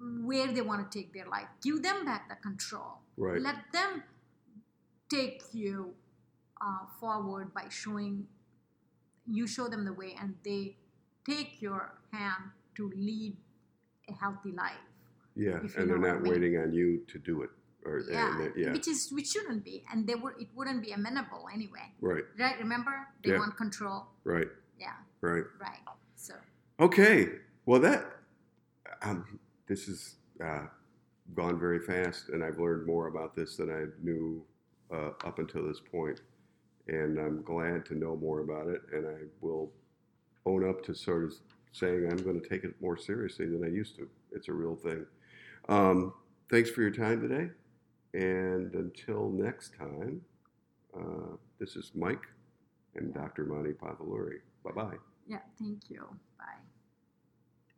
where 0.00 0.52
they 0.52 0.62
want 0.62 0.90
to 0.90 0.98
take 0.98 1.12
their 1.12 1.26
life. 1.26 1.46
Give 1.62 1.82
them 1.82 2.04
back 2.04 2.28
the 2.28 2.36
control. 2.36 2.98
Right. 3.16 3.40
Let 3.40 3.56
them 3.72 4.02
take 5.10 5.42
you 5.52 5.94
uh, 6.60 6.86
forward 6.98 7.52
by 7.52 7.64
showing 7.68 8.26
you 9.26 9.46
show 9.46 9.68
them 9.68 9.84
the 9.84 9.92
way 9.92 10.16
and 10.20 10.34
they 10.44 10.76
take 11.28 11.60
your 11.60 11.94
hand 12.12 12.50
to 12.76 12.90
lead 12.96 13.36
a 14.08 14.12
healthy 14.14 14.52
life. 14.52 14.72
Yeah, 15.36 15.58
and 15.76 15.88
they're 15.88 15.98
not 15.98 16.22
waiting 16.22 16.56
on 16.58 16.72
you 16.72 17.02
to 17.08 17.18
do 17.18 17.42
it. 17.42 17.50
Or, 17.84 18.02
yeah, 18.10 18.48
yeah, 18.56 18.72
which 18.72 18.88
is 18.88 19.08
which 19.10 19.28
shouldn't 19.28 19.64
be, 19.64 19.84
and 19.90 20.06
they 20.06 20.14
would 20.14 20.34
it 20.38 20.48
wouldn't 20.54 20.82
be 20.84 20.92
amenable 20.92 21.46
anyway. 21.52 21.92
Right. 22.00 22.24
Right. 22.38 22.58
Remember, 22.58 22.92
they 23.24 23.30
yeah. 23.30 23.38
want 23.38 23.56
control. 23.56 24.06
Right. 24.24 24.48
Yeah. 24.78 24.92
Right. 25.22 25.44
Right. 25.58 25.78
So. 26.16 26.34
Okay. 26.78 27.28
Well, 27.64 27.80
that 27.80 28.04
um, 29.02 29.38
this 29.70 29.86
has 29.86 30.16
uh, 30.44 30.66
gone 31.34 31.58
very 31.58 31.78
fast, 31.80 32.30
and 32.30 32.42
I've 32.42 32.58
learned 32.58 32.86
more 32.86 33.06
about 33.06 33.36
this 33.36 33.56
than 33.56 33.70
I 33.70 33.84
knew 34.02 34.44
uh, 34.92 35.10
up 35.24 35.38
until 35.38 35.66
this 35.66 35.80
point. 35.80 36.20
and 36.88 37.18
I'm 37.18 37.42
glad 37.42 37.84
to 37.86 37.94
know 37.94 38.16
more 38.16 38.40
about 38.40 38.66
it. 38.68 38.82
And 38.92 39.06
I 39.06 39.20
will 39.40 39.70
own 40.44 40.68
up 40.68 40.82
to 40.86 40.94
sort 40.94 41.24
of 41.24 41.32
saying 41.72 42.08
I'm 42.10 42.18
going 42.24 42.40
to 42.40 42.48
take 42.48 42.64
it 42.64 42.74
more 42.80 42.96
seriously 42.96 43.46
than 43.46 43.62
I 43.64 43.68
used 43.68 43.94
to. 43.96 44.08
It's 44.32 44.48
a 44.48 44.52
real 44.52 44.74
thing. 44.76 45.06
Um, 45.68 46.12
thanks 46.50 46.70
for 46.70 46.82
your 46.82 46.90
time 46.90 47.20
today, 47.20 47.50
and 48.14 48.74
until 48.74 49.30
next 49.30 49.76
time, 49.78 50.20
uh, 50.98 51.36
this 51.60 51.76
is 51.76 51.92
Mike 51.94 52.26
and 52.96 53.14
Dr. 53.14 53.44
Mani 53.44 53.70
Pavuluri. 53.70 54.40
Bye 54.64 54.72
bye. 54.72 54.96
Yeah, 55.28 55.38
thank 55.60 55.88
you. 55.90 56.04
Bye. 56.38 56.69